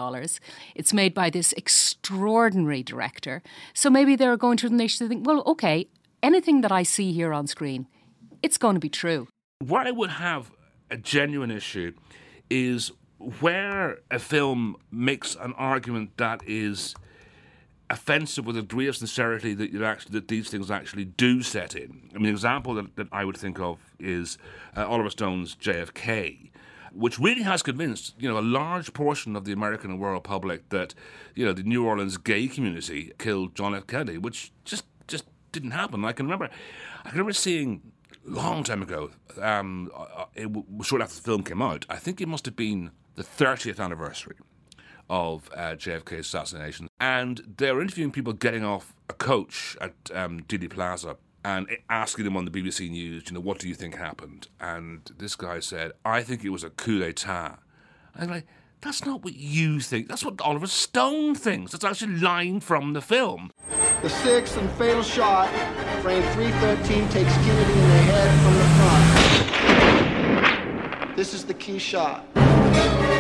It's 0.74 0.94
made 0.94 1.14
by 1.14 1.30
this 1.30 1.54
extraordinary 1.54 2.84
director. 2.84 3.42
So 3.74 3.90
maybe 3.90 4.16
they're 4.16 4.38
going 4.38 4.58
to 4.58 4.70
the 4.70 4.76
nation 4.76 5.06
to 5.06 5.10
think, 5.10 5.26
well, 5.28 5.44
okay, 5.46 5.88
anything 6.24 6.62
that 6.62 6.72
I 6.72 6.84
see 6.84 7.14
here 7.14 7.34
on 7.34 7.48
screen, 7.48 7.88
it's 8.42 8.58
going 8.58 8.76
to 8.76 8.80
be 8.80 8.90
true. 8.90 9.28
What 9.60 9.88
I 9.88 9.92
would 9.92 10.12
have 10.12 10.52
a 10.90 10.98
genuine 10.98 11.52
issue 11.52 11.94
is 12.50 12.92
where 13.40 14.00
a 14.12 14.20
film 14.20 14.76
makes 14.92 15.36
an 15.36 15.54
argument 15.54 16.18
that 16.18 16.42
is 16.46 16.96
offensive 17.90 18.46
with 18.46 18.58
a 18.58 18.62
degree 18.62 18.88
of 18.88 18.96
sincerity 18.96 19.54
that 19.54 19.72
you 19.72 19.86
actually 19.86 20.14
that 20.14 20.28
these 20.28 20.50
things 20.50 20.72
actually 20.72 21.06
do 21.06 21.44
set 21.44 21.76
in. 21.76 22.10
I 22.14 22.18
mean, 22.18 22.28
an 22.28 22.34
example 22.34 22.74
that, 22.76 22.96
that 22.96 23.08
I 23.12 23.26
would 23.26 23.38
think 23.38 23.60
of 23.60 23.80
is 24.00 24.38
uh, 24.76 24.88
Oliver 24.88 25.10
Stone's 25.10 25.56
JFK, 25.56 26.52
which 26.94 27.20
really 27.20 27.44
has 27.44 27.62
convinced 27.62 28.16
you 28.18 28.30
know 28.30 28.40
a 28.40 28.42
large 28.42 28.94
portion 28.94 29.36
of 29.36 29.46
the 29.46 29.52
American 29.52 29.92
and 29.92 30.00
world 30.00 30.24
public 30.24 30.70
that 30.70 30.96
you 31.36 31.46
know 31.46 31.54
the 31.54 31.64
New 31.64 31.86
Orleans 31.86 32.18
gay 32.18 32.48
community 32.48 33.12
killed 33.20 33.56
John 33.56 33.76
F. 33.76 33.88
Kennedy, 33.88 34.18
which 34.18 34.52
just 34.64 34.86
just 35.08 35.26
didn't 35.52 35.72
happen. 35.72 36.04
I 36.06 36.12
can 36.12 36.26
remember, 36.26 36.50
I 37.00 37.10
can 37.10 37.20
remember 37.20 37.34
seeing 37.34 37.92
long 38.26 38.64
time 38.64 38.82
ago, 38.82 39.12
um, 39.40 39.92
uh, 39.96 40.26
it, 40.34 40.50
short 40.82 41.02
after 41.02 41.16
the 41.16 41.22
film 41.22 41.44
came 41.44 41.62
out. 41.62 41.86
I 41.90 41.98
think 41.98 42.20
it 42.20 42.28
must 42.28 42.46
have 42.46 42.56
been 42.56 42.92
the 43.16 43.24
30th 43.24 43.80
anniversary 43.80 44.38
of 45.10 45.50
uh, 45.56 45.76
JFK's 45.76 46.22
assassination, 46.22 46.90
and 47.00 47.56
they're 47.58 47.82
interviewing 47.82 48.12
people 48.12 48.34
getting 48.34 48.64
off 48.64 48.94
a 49.10 49.14
coach 49.14 49.78
at 49.82 49.94
um, 50.14 50.42
Dealey 50.42 50.70
Plaza 50.70 51.18
and 51.44 51.68
asking 51.90 52.26
them 52.26 52.36
on 52.36 52.46
the 52.46 52.52
BBC 52.52 52.90
News, 52.90 53.26
you 53.28 53.34
know, 53.34 53.40
what 53.40 53.60
do 53.60 53.68
you 53.68 53.76
think 53.76 53.96
happened? 53.96 54.48
And 54.60 55.12
this 55.18 55.36
guy 55.36 55.60
said, 55.60 55.92
I 56.04 56.24
think 56.24 56.44
it 56.44 56.50
was 56.50 56.64
a 56.64 56.72
coup 56.72 57.00
d'état. 57.02 57.60
I'm 58.16 58.30
like, 58.30 58.48
that's 58.82 59.06
not 59.06 59.24
what 59.24 59.36
you 59.36 59.80
think. 59.80 60.08
That's 60.08 60.26
what 60.26 60.42
Oliver 60.42 60.66
Stone 60.66 61.36
thinks. 61.36 61.72
That's 61.72 61.84
actually 61.84 62.18
line 62.18 62.62
from 62.62 62.94
the 62.94 63.02
film. 63.02 63.52
The 64.02 64.10
sixth 64.10 64.58
and 64.58 64.70
fatal 64.72 65.04
shot, 65.04 65.50
frame 66.02 66.24
313, 66.34 67.10
takes 67.10 67.34
Kennedy 67.36 67.74
in 67.74 67.80
the 67.80 67.98
head 68.10 68.32
from 68.44 68.56
the 68.56 68.66
front. 71.04 71.16
This 71.16 71.34
is 71.36 71.46
the 71.46 71.54
key 71.54 71.78
shot. 71.78 72.26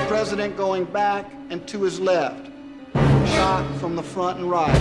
The 0.05 0.09
president 0.09 0.55
going 0.55 0.85
back 0.85 1.25
and 1.49 1.67
to 1.67 1.81
his 1.81 1.99
left. 1.99 2.51
Shot 2.93 3.65
from 3.79 3.95
the 3.95 4.03
front 4.03 4.37
and 4.37 4.47
right. 4.47 4.71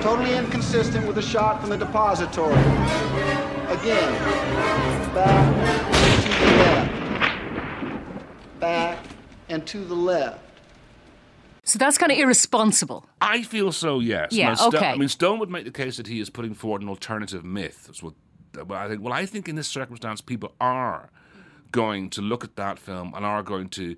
Totally 0.00 0.34
inconsistent 0.34 1.06
with 1.06 1.16
the 1.16 1.20
shot 1.20 1.60
from 1.60 1.68
the 1.68 1.76
depository. 1.76 2.54
Again, 3.68 4.14
back 5.14 5.54
to 6.22 6.28
the 6.40 6.46
left. 6.56 6.90
Back 8.60 8.98
and 9.50 9.66
to 9.66 9.84
the 9.84 9.94
left. 9.94 10.40
So 11.64 11.78
that's 11.78 11.98
kind 11.98 12.10
of 12.10 12.16
irresponsible. 12.16 13.04
I 13.20 13.42
feel 13.42 13.72
so, 13.72 14.00
yes. 14.00 14.32
Yeah, 14.32 14.48
Now, 14.48 14.54
Sto- 14.54 14.68
okay. 14.78 14.86
I 14.86 14.96
mean, 14.96 15.10
Stone 15.10 15.38
would 15.40 15.50
make 15.50 15.66
the 15.66 15.70
case 15.70 15.98
that 15.98 16.06
he 16.06 16.18
is 16.18 16.30
putting 16.30 16.54
forward 16.54 16.80
an 16.80 16.88
alternative 16.88 17.44
myth. 17.44 17.84
That's 17.86 18.02
what 18.02 18.14
I 18.72 18.88
think. 18.88 19.02
Well, 19.02 19.12
I 19.12 19.26
think 19.26 19.50
in 19.50 19.56
this 19.56 19.68
circumstance, 19.68 20.22
people 20.22 20.54
are 20.62 21.10
going 21.72 22.10
to 22.10 22.22
look 22.22 22.44
at 22.44 22.56
that 22.56 22.78
film 22.78 23.12
and 23.14 23.24
are 23.24 23.42
going 23.42 23.68
to 23.70 23.96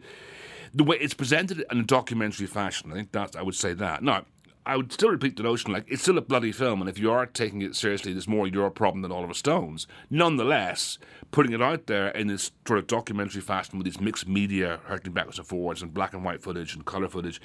the 0.74 0.84
way 0.84 0.96
it's 1.00 1.14
presented 1.14 1.64
in 1.70 1.80
a 1.80 1.82
documentary 1.82 2.46
fashion. 2.46 2.92
I 2.92 2.94
think 2.96 3.12
that 3.12 3.36
I 3.36 3.42
would 3.42 3.54
say 3.54 3.72
that. 3.74 4.02
Now, 4.02 4.26
I 4.68 4.76
would 4.76 4.92
still 4.92 5.08
repeat 5.08 5.38
the 5.38 5.42
notion 5.42 5.72
like 5.72 5.86
it's 5.88 6.02
still 6.02 6.18
a 6.18 6.20
bloody 6.20 6.52
film, 6.52 6.82
and 6.82 6.90
if 6.90 6.98
you 6.98 7.10
are 7.10 7.24
taking 7.24 7.62
it 7.62 7.74
seriously, 7.74 8.12
there's 8.12 8.28
more 8.28 8.46
your 8.46 8.68
problem 8.68 9.00
than 9.00 9.10
Oliver 9.10 9.32
Stone's. 9.32 9.86
Nonetheless, 10.10 10.98
putting 11.30 11.54
it 11.54 11.62
out 11.62 11.86
there 11.86 12.08
in 12.08 12.26
this 12.26 12.50
sort 12.66 12.78
of 12.78 12.86
documentary 12.86 13.40
fashion 13.40 13.78
with 13.78 13.86
these 13.86 13.98
mixed 13.98 14.28
media 14.28 14.80
hurtling 14.84 15.14
backwards 15.14 15.38
and 15.38 15.48
forwards 15.48 15.80
and 15.80 15.94
black 15.94 16.12
and 16.12 16.22
white 16.22 16.42
footage 16.42 16.74
and 16.74 16.84
colour 16.84 17.08
footage 17.08 17.40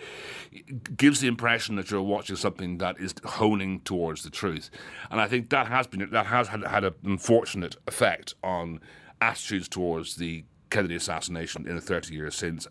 gives 0.97 1.21
the 1.21 1.29
impression 1.29 1.77
that 1.77 1.89
you're 1.89 2.01
watching 2.01 2.35
something 2.35 2.77
that 2.79 2.99
is 2.99 3.15
honing 3.23 3.79
towards 3.85 4.23
the 4.23 4.29
truth. 4.29 4.69
And 5.09 5.21
I 5.21 5.29
think 5.29 5.49
that 5.49 5.67
has 5.67 5.87
been 5.87 6.09
that 6.09 6.25
has 6.25 6.49
had, 6.49 6.65
had 6.65 6.83
an 6.83 6.93
unfortunate 7.05 7.77
effect 7.87 8.33
on 8.43 8.81
attitudes 9.23 9.67
towards 9.67 10.15
the 10.15 10.43
Kennedy 10.69 10.95
assassination 10.95 11.67
in 11.67 11.75
the 11.75 11.81
30 11.81 12.13
years 12.13 12.35
since. 12.35 12.67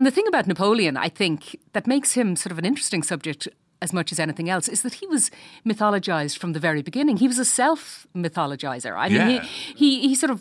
The 0.00 0.10
thing 0.10 0.26
about 0.26 0.48
Napoleon, 0.48 0.96
I 0.96 1.08
think, 1.08 1.56
that 1.74 1.86
makes 1.86 2.14
him 2.14 2.34
sort 2.34 2.50
of 2.50 2.58
an 2.58 2.64
interesting 2.64 3.04
subject 3.04 3.46
as 3.82 3.92
much 3.92 4.12
as 4.12 4.18
anything 4.18 4.48
else 4.48 4.68
is 4.68 4.80
that 4.82 4.94
he 4.94 5.06
was 5.06 5.30
mythologized 5.66 6.38
from 6.38 6.52
the 6.52 6.60
very 6.60 6.82
beginning. 6.82 7.16
He 7.18 7.28
was 7.28 7.38
a 7.38 7.44
self 7.44 8.06
mythologizer. 8.14 8.94
I 8.96 9.08
mean, 9.08 9.18
Yeah. 9.18 9.42
he, 9.42 10.00
he 10.00 10.08
he 10.08 10.14
sort 10.14 10.30
of 10.30 10.38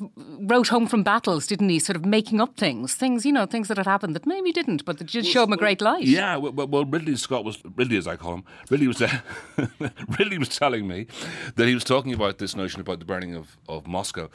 wrote 0.52 0.70
home 0.70 0.88
from 0.88 1.04
battles, 1.04 1.48
didn't 1.48 1.70
he? 1.70 1.80
Sort 1.80 1.96
of 1.98 2.06
making 2.06 2.40
up 2.42 2.56
things, 2.58 2.96
things 2.96 3.26
you 3.26 3.34
know, 3.34 3.46
things 3.46 3.68
that 3.68 3.78
had 3.78 3.88
happened 3.88 4.16
that 4.16 4.26
maybe 4.26 4.52
didn't, 4.52 4.86
but 4.86 4.98
that 4.98 5.08
did 5.12 5.26
show 5.26 5.44
him 5.44 5.54
a 5.54 5.58
great 5.58 5.82
light. 5.82 6.06
Yeah, 6.06 6.38
well, 6.38 6.52
well- 6.54 6.68
well, 6.68 6.86
Ridley 6.86 7.16
Scott 7.18 7.44
was 7.44 7.58
Ridley, 7.76 7.98
as 7.98 8.08
I 8.08 8.16
call 8.16 8.34
him. 8.36 8.44
Ridley 8.70 8.88
was 8.88 9.02
Ridley 10.20 10.38
was 10.38 10.50
telling 10.50 10.88
me 10.88 11.08
that 11.56 11.68
he 11.68 11.74
was 11.74 11.84
talking 11.84 12.14
about 12.14 12.38
this 12.38 12.56
notion 12.56 12.82
about 12.82 13.00
the 13.00 13.06
burning 13.06 13.36
of 13.36 13.58
of 13.68 13.88
Moscow 13.88 14.30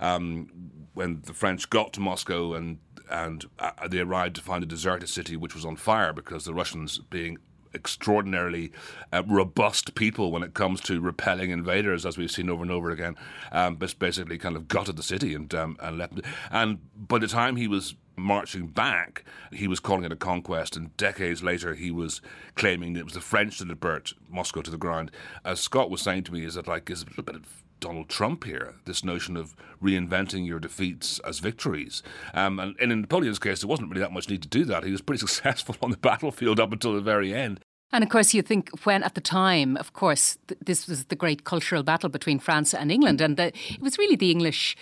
um, 0.00 0.48
when 0.94 1.22
the 1.26 1.32
French 1.32 1.70
got 1.70 1.92
to 1.94 2.00
Moscow 2.00 2.54
and 2.54 2.78
and 3.10 3.44
uh, 3.58 3.88
they 3.88 3.98
arrived 3.98 4.36
to 4.36 4.40
find 4.42 4.62
a 4.62 4.66
deserted 4.66 5.08
city 5.08 5.36
which 5.36 5.54
was 5.54 5.64
on 5.64 5.74
fire 5.76 6.12
because 6.12 6.44
the 6.44 6.54
Russians, 6.54 6.98
being 7.10 7.38
extraordinarily 7.74 8.72
uh, 9.12 9.22
robust 9.26 9.94
people 9.94 10.32
when 10.32 10.42
it 10.42 10.54
comes 10.54 10.80
to 10.82 11.00
repelling 11.00 11.50
invaders, 11.50 12.04
as 12.04 12.18
we've 12.18 12.30
seen 12.30 12.50
over 12.50 12.62
and 12.62 12.70
over 12.70 12.90
again, 12.90 13.16
um, 13.52 13.76
bas- 13.76 13.94
basically 13.94 14.38
kind 14.38 14.56
of 14.56 14.68
gutted 14.68 14.96
the 14.96 15.02
city 15.02 15.34
and 15.34 15.54
um, 15.54 15.76
and 15.80 15.98
left. 15.98 16.20
And 16.50 16.78
by 16.96 17.18
the 17.18 17.28
time 17.28 17.56
he 17.56 17.68
was 17.68 17.94
marching 18.16 18.66
back, 18.66 19.24
he 19.52 19.66
was 19.66 19.80
calling 19.80 20.04
it 20.04 20.12
a 20.12 20.16
conquest, 20.16 20.76
and 20.76 20.96
decades 20.96 21.42
later 21.42 21.74
he 21.74 21.90
was 21.90 22.20
claiming 22.54 22.96
it 22.96 23.04
was 23.04 23.14
the 23.14 23.20
French 23.20 23.58
that 23.58 23.68
had 23.68 23.80
burnt 23.80 24.12
Moscow 24.28 24.62
to 24.62 24.70
the 24.70 24.76
ground. 24.76 25.10
As 25.44 25.60
Scott 25.60 25.90
was 25.90 26.02
saying 26.02 26.24
to 26.24 26.32
me, 26.32 26.44
is 26.44 26.54
that 26.54 26.68
like 26.68 26.90
is 26.90 27.02
a 27.02 27.06
little 27.06 27.24
bit 27.24 27.36
of 27.36 27.64
Donald 27.80 28.08
Trump 28.08 28.44
here. 28.44 28.74
This 28.84 29.02
notion 29.04 29.36
of 29.36 29.54
reinventing 29.82 30.46
your 30.46 30.60
defeats 30.60 31.18
as 31.20 31.38
victories, 31.38 32.02
um, 32.34 32.60
and, 32.60 32.76
and 32.80 32.92
in 32.92 33.00
Napoleon's 33.00 33.38
case, 33.38 33.60
there 33.60 33.68
wasn't 33.68 33.88
really 33.88 34.00
that 34.00 34.12
much 34.12 34.28
need 34.28 34.42
to 34.42 34.48
do 34.48 34.64
that. 34.66 34.84
He 34.84 34.92
was 34.92 35.00
pretty 35.00 35.20
successful 35.26 35.76
on 35.82 35.90
the 35.90 35.96
battlefield 35.96 36.60
up 36.60 36.72
until 36.72 36.94
the 36.94 37.00
very 37.00 37.34
end. 37.34 37.60
And 37.92 38.04
of 38.04 38.10
course, 38.10 38.34
you 38.34 38.42
think 38.42 38.70
when 38.84 39.02
at 39.02 39.14
the 39.14 39.20
time, 39.20 39.76
of 39.76 39.92
course, 39.92 40.38
th- 40.46 40.60
this 40.64 40.86
was 40.86 41.06
the 41.06 41.16
great 41.16 41.42
cultural 41.44 41.82
battle 41.82 42.08
between 42.08 42.38
France 42.38 42.72
and 42.72 42.92
England, 42.92 43.20
and 43.20 43.36
the, 43.36 43.46
it 43.46 43.80
was 43.80 43.98
really 43.98 44.16
the 44.16 44.30
English 44.30 44.76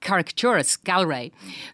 caricaturist 0.00 0.84
Gillray 0.84 1.32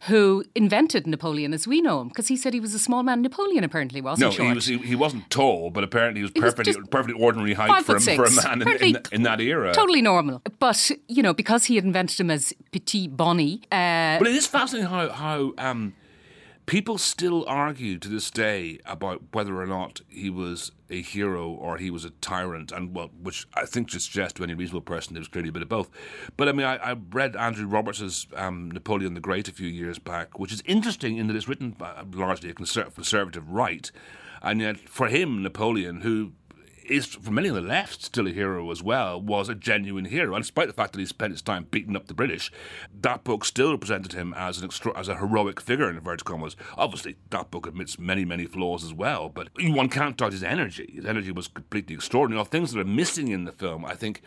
who 0.09 0.44
invented 0.55 1.07
Napoleon 1.07 1.55
as 1.55 1.66
we 1.66 1.81
know 1.81 2.00
him 2.00 2.09
because 2.09 2.29
he 2.29 2.37
said 2.37 2.55
he 2.55 2.61
was 2.61 2.74
a 2.74 2.79
small 2.79 3.02
man. 3.02 3.22
Napoleon 3.22 3.64
apparently 3.64 4.00
wasn't. 4.00 4.29
No, 4.29 4.31
short. 4.31 4.48
he 4.48 4.55
was. 4.55 4.66
He, 4.66 4.79
he, 4.79 4.96
wasn't 4.96 5.29
tall, 5.31 5.70
but 5.70 5.85
apparently 5.85 6.20
he 6.20 6.22
was 6.22 6.33
He 6.35 6.40
was 6.40 6.55
perfectly 6.88 7.22
ordinary 7.22 7.55
height 7.55 7.85
for 7.85 7.96
a, 7.96 8.00
for 8.00 8.24
a 8.24 8.31
man 8.31 8.62
in, 8.62 8.68
in, 8.68 9.02
in 9.12 9.22
that 9.22 9.40
era. 9.40 9.72
Totally 9.72 10.02
normal, 10.02 10.42
but 10.59 10.90
you 11.09 11.22
know 11.22 11.35
because 11.35 11.66
he 11.66 11.76
had 11.76 11.85
invented 11.85 12.20
him 12.20 12.31
as 12.31 12.52
Petit 12.72 13.09
Bonny. 13.09 13.62
Uh, 13.70 14.18
But 14.18 14.29
it 14.29 14.35
is 14.35 14.46
fascinating 14.46 14.90
how 14.90 15.11
how 15.11 15.55
um, 15.59 15.94
people 16.66 16.98
still 16.98 17.44
argue 17.46 17.98
to 17.98 18.09
this 18.09 18.31
day 18.31 18.79
about 18.85 19.22
whether 19.33 19.61
or 19.61 19.66
not 19.66 20.00
he 20.09 20.31
was 20.31 20.72
a 20.90 21.03
hero 21.03 21.49
or 21.49 21.79
he 21.79 21.90
was 21.90 22.05
a 22.05 22.11
tyrant, 22.11 22.72
and 22.72 22.94
well, 22.94 23.11
which 23.20 23.46
I 23.55 23.66
think 23.66 23.90
should 23.90 24.03
suggest 24.03 24.37
to 24.37 24.44
any 24.44 24.55
reasonable 24.55 24.83
person 24.83 25.14
there 25.14 25.20
was 25.20 25.29
clearly 25.29 25.49
a 25.49 25.53
bit 25.53 25.62
of 25.62 25.68
both. 25.68 25.90
But 26.37 26.49
I 26.49 26.53
mean, 26.53 26.66
I, 26.66 26.77
I 26.77 26.96
read 27.11 27.37
Andrew 27.37 27.66
Roberts's 27.66 28.27
um, 28.35 28.70
Napoleon 28.70 29.14
the 29.14 29.20
Great 29.20 29.49
a 29.49 29.53
few 29.53 29.68
years 29.68 29.99
back, 29.99 30.38
which 30.38 30.53
is 30.53 30.62
interesting 30.66 31.16
in 31.16 31.27
that 31.27 31.37
it's 31.37 31.49
written 31.49 31.70
by 31.70 32.03
largely 32.12 32.51
a 32.51 32.55
conser- 32.55 32.94
conservative 32.94 33.51
right, 33.51 33.90
and 34.42 34.61
yet 34.61 34.79
for 34.88 35.09
him, 35.09 35.42
Napoleon, 35.42 36.03
who 36.03 36.33
is 36.90 37.07
for 37.07 37.31
many 37.31 37.49
on 37.49 37.55
the 37.55 37.61
left 37.61 38.03
still 38.03 38.27
a 38.27 38.31
hero 38.31 38.70
as 38.70 38.83
well, 38.83 39.20
was 39.20 39.49
a 39.49 39.55
genuine 39.55 40.07
hero. 40.07 40.35
And 40.35 40.42
despite 40.42 40.66
the 40.68 40.72
fact 40.72 40.92
that 40.92 41.01
he 41.01 41.07
spent 41.07 41.33
his 41.33 41.42
time 41.42 41.66
beating 41.70 41.96
up 41.96 42.07
the 42.07 42.14
British, 42.14 42.51
that 43.01 43.25
book 43.25 43.44
still 43.44 43.77
presented 43.79 44.12
him 44.12 44.35
as 44.37 44.59
an 44.59 44.64
extra- 44.64 44.96
as 44.99 45.09
a 45.09 45.16
heroic 45.16 45.61
figure 45.61 45.88
in 45.88 45.96
inverted 45.96 46.25
commas. 46.25 46.57
Obviously, 46.77 47.16
that 47.31 47.51
book 47.51 47.66
admits 47.66 47.99
many, 47.99 48.25
many 48.25 48.46
flaws 48.46 48.85
as 48.85 48.94
well, 48.94 49.29
but 49.29 49.49
one 49.61 49.88
can't 49.88 50.16
doubt 50.16 50.33
his 50.33 50.42
energy. 50.42 50.92
His 50.94 51.07
energy 51.07 51.33
was 51.33 51.49
completely 51.49 51.94
extraordinary. 51.94 52.40
Now, 52.40 52.44
things 52.44 52.72
that 52.72 52.81
are 52.81 52.85
missing 52.85 53.29
in 53.29 53.44
the 53.44 53.53
film, 53.53 53.85
I 53.85 53.94
think. 53.94 54.22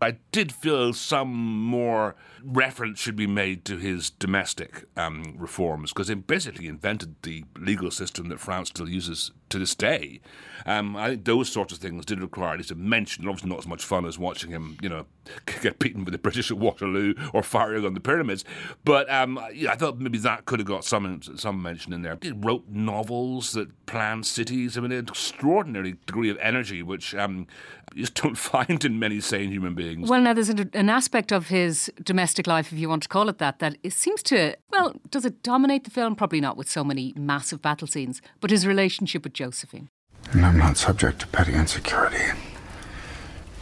I 0.00 0.18
did 0.30 0.52
feel 0.52 0.92
some 0.92 1.32
more 1.34 2.16
reference 2.44 3.00
should 3.00 3.16
be 3.16 3.26
made 3.26 3.64
to 3.64 3.78
his 3.78 4.10
domestic 4.10 4.84
um, 4.96 5.34
reforms 5.38 5.92
because 5.92 6.08
he 6.08 6.14
basically 6.14 6.68
invented 6.68 7.16
the 7.22 7.44
legal 7.58 7.90
system 7.90 8.28
that 8.28 8.40
France 8.40 8.68
still 8.68 8.88
uses 8.88 9.32
to 9.50 9.58
this 9.58 9.74
day. 9.74 10.20
Um, 10.64 10.96
I 10.96 11.10
think 11.10 11.24
those 11.24 11.48
sorts 11.48 11.72
of 11.72 11.78
things 11.78 12.04
did 12.04 12.20
require 12.20 12.52
at 12.52 12.58
least 12.58 12.70
a 12.70 12.74
mention. 12.74 13.28
Obviously, 13.28 13.50
not 13.50 13.60
as 13.60 13.66
much 13.66 13.84
fun 13.84 14.04
as 14.04 14.18
watching 14.18 14.50
him, 14.50 14.76
you 14.82 14.88
know, 14.88 15.06
get 15.62 15.78
beaten 15.78 16.04
with 16.04 16.12
the 16.12 16.18
British 16.18 16.50
at 16.50 16.58
Waterloo 16.58 17.14
or 17.32 17.42
firing 17.42 17.84
on 17.84 17.94
the 17.94 18.00
pyramids. 18.00 18.44
But 18.84 19.08
um, 19.10 19.40
yeah, 19.54 19.72
I 19.72 19.76
thought 19.76 19.98
maybe 19.98 20.18
that 20.18 20.44
could 20.46 20.58
have 20.58 20.66
got 20.66 20.84
some 20.84 21.20
some 21.22 21.62
mention 21.62 21.92
in 21.92 22.02
there. 22.02 22.18
He 22.20 22.32
wrote 22.32 22.64
novels 22.68 23.52
that 23.52 23.86
planned 23.86 24.26
cities. 24.26 24.76
I 24.76 24.80
mean, 24.80 24.92
an 24.92 25.06
extraordinary 25.06 25.92
degree 26.06 26.30
of 26.30 26.38
energy, 26.38 26.82
which 26.82 27.14
um, 27.14 27.46
you 27.94 28.02
just 28.02 28.14
don't 28.14 28.34
find 28.36 28.84
in 28.84 28.98
many 28.98 29.20
sane 29.20 29.50
human 29.50 29.74
beings. 29.74 30.08
Well, 30.08 30.20
now 30.20 30.32
there's 30.32 30.48
an, 30.48 30.70
an 30.74 30.90
aspect 30.90 31.32
of 31.32 31.48
his 31.48 31.90
domestic 32.02 32.46
life, 32.46 32.72
if 32.72 32.78
you 32.78 32.88
want 32.88 33.04
to 33.04 33.08
call 33.08 33.28
it 33.28 33.38
that, 33.38 33.58
that 33.60 33.78
it 33.82 33.92
seems 33.92 34.22
to, 34.24 34.56
well, 34.70 34.94
does 35.10 35.24
it 35.24 35.42
dominate 35.42 35.84
the 35.84 35.90
film? 35.90 36.16
Probably 36.16 36.40
not 36.40 36.56
with 36.56 36.68
so 36.68 36.82
many 36.82 37.12
massive 37.16 37.62
battle 37.62 37.86
scenes, 37.86 38.20
but 38.40 38.50
his 38.50 38.66
relationship 38.66 39.24
with 39.24 39.32
Josephine. 39.36 39.90
And 40.32 40.44
I'm 40.44 40.56
not 40.56 40.78
subject 40.78 41.20
to 41.20 41.26
petty 41.26 41.52
insecurity. 41.52 42.24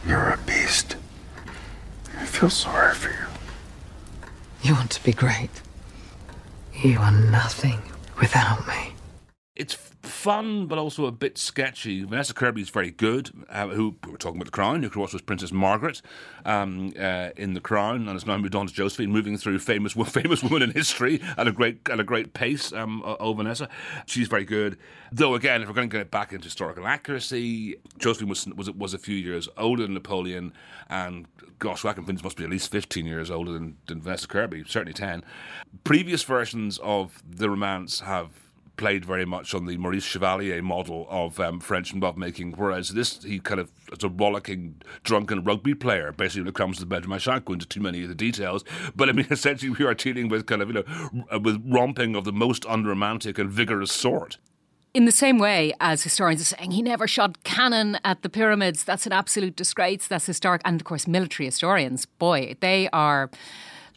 You're 0.07 0.29
a 0.29 0.39
beast. 0.47 0.95
I 2.17 2.25
feel 2.25 2.49
sorry 2.49 2.95
for 2.95 3.09
you. 3.09 3.27
You 4.63 4.73
want 4.73 4.91
to 4.91 5.03
be 5.03 5.11
great. 5.11 5.51
You 6.81 6.97
are 6.99 7.11
nothing 7.11 7.81
without 8.19 8.65
me. 8.67 8.94
It's 9.55 9.73
fun, 9.73 10.67
but 10.67 10.77
also 10.77 11.05
a 11.05 11.13
bit 11.13 11.37
sketchy. 11.37 12.03
Vanessa 12.03 12.33
Kirby 12.33 12.61
is 12.61 12.69
very 12.69 12.91
good. 12.91 13.31
Uh, 13.49 13.69
who 13.69 13.95
we 14.03 14.11
were 14.11 14.17
talking 14.17 14.35
about 14.35 14.47
the 14.47 14.51
Crown, 14.51 14.81
who 14.81 14.87
of 14.87 14.93
course 14.93 15.13
was 15.13 15.21
Princess 15.21 15.53
Margaret 15.53 16.01
um, 16.43 16.91
uh, 16.99 17.29
in 17.37 17.53
the 17.53 17.61
Crown, 17.61 18.01
and 18.01 18.09
has 18.09 18.25
now 18.25 18.37
moved 18.37 18.53
on 18.53 18.67
to 18.67 18.73
Josephine, 18.73 19.11
moving 19.11 19.37
through 19.37 19.59
famous 19.59 19.93
famous 20.07 20.43
women 20.43 20.61
in 20.61 20.71
history 20.71 21.21
at 21.37 21.47
a 21.47 21.53
great 21.53 21.87
at 21.89 22.01
a 22.01 22.03
great 22.03 22.33
pace. 22.33 22.73
Um, 22.73 23.01
oh, 23.05 23.33
Vanessa, 23.33 23.69
she's 24.05 24.27
very 24.27 24.43
good. 24.43 24.77
Though 25.09 25.35
again, 25.35 25.61
if 25.61 25.69
we're 25.69 25.73
going 25.73 25.89
to 25.89 25.97
get 25.99 26.11
back 26.11 26.33
into 26.33 26.43
historical 26.43 26.85
accuracy, 26.85 27.77
Josephine 27.97 28.27
was 28.27 28.45
was 28.47 28.69
was 28.71 28.93
a 28.93 28.99
few 28.99 29.15
years 29.15 29.47
older 29.57 29.83
than 29.83 29.93
Napoleon, 29.93 30.51
and 30.89 31.27
gosh, 31.59 31.83
can 31.83 32.19
must 32.21 32.35
be 32.35 32.43
at 32.43 32.49
least 32.49 32.69
fifteen 32.71 33.05
years 33.05 33.31
older 33.31 33.53
than, 33.53 33.77
than 33.87 34.01
Vanessa 34.01 34.27
Kirby, 34.27 34.65
certainly 34.67 34.93
ten. 34.93 35.23
Previous 35.85 36.23
versions 36.23 36.77
of 36.79 37.23
the 37.25 37.49
romance 37.49 38.01
have 38.01 38.44
played 38.77 39.05
very 39.05 39.25
much 39.25 39.53
on 39.53 39.65
the 39.65 39.77
Maurice 39.77 40.03
Chevalier 40.03 40.61
model 40.61 41.07
of 41.09 41.39
um, 41.39 41.59
French 41.59 41.93
lovemaking, 41.93 42.53
whereas 42.53 42.89
this, 42.89 43.23
he 43.23 43.39
kind 43.39 43.59
of, 43.59 43.71
is 43.91 44.03
a 44.03 44.09
rollicking, 44.09 44.81
drunken 45.03 45.43
rugby 45.43 45.73
player, 45.73 46.11
basically, 46.11 46.41
when 46.41 46.49
it 46.49 46.55
comes 46.55 46.77
to 46.77 46.81
the 46.81 46.87
bedroom. 46.87 47.13
I 47.13 47.17
shan't 47.17 47.45
go 47.45 47.53
into 47.53 47.65
too 47.65 47.81
many 47.81 48.03
of 48.03 48.09
the 48.09 48.15
details, 48.15 48.63
but 48.95 49.09
I 49.09 49.11
mean, 49.11 49.27
essentially, 49.31 49.71
we 49.71 49.85
are 49.85 49.93
dealing 49.93 50.29
with 50.29 50.45
kind 50.45 50.61
of, 50.61 50.69
you 50.69 50.83
know, 50.83 51.39
with 51.39 51.61
romping 51.65 52.15
of 52.15 52.23
the 52.23 52.33
most 52.33 52.65
unromantic 52.67 53.39
and 53.39 53.49
vigorous 53.49 53.91
sort. 53.91 54.37
In 54.95 55.03
the 55.03 55.11
same 55.11 55.39
way 55.39 55.73
as 55.81 56.03
historians 56.03 56.39
are 56.39 56.55
saying 56.55 56.71
he 56.71 56.81
never 56.81 57.05
shot 57.05 57.43
cannon 57.43 57.99
at 58.05 58.21
the 58.21 58.29
pyramids, 58.29 58.85
that's 58.85 59.05
an 59.05 59.11
absolute 59.11 59.57
disgrace, 59.57 60.07
that's 60.07 60.25
historic. 60.25 60.61
And 60.63 60.79
of 60.79 60.85
course, 60.85 61.05
military 61.05 61.47
historians, 61.47 62.05
boy, 62.05 62.55
they 62.61 62.87
are. 62.93 63.29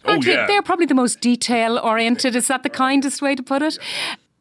Oh, 0.05 0.15
yeah. 0.15 0.47
They're 0.49 0.61
probably 0.61 0.87
the 0.87 0.95
most 0.95 1.21
detail 1.21 1.79
oriented. 1.79 2.35
Is 2.35 2.49
that 2.49 2.65
the 2.65 2.69
kindest 2.69 3.23
way 3.23 3.37
to 3.37 3.45
put 3.45 3.63
it? 3.63 3.79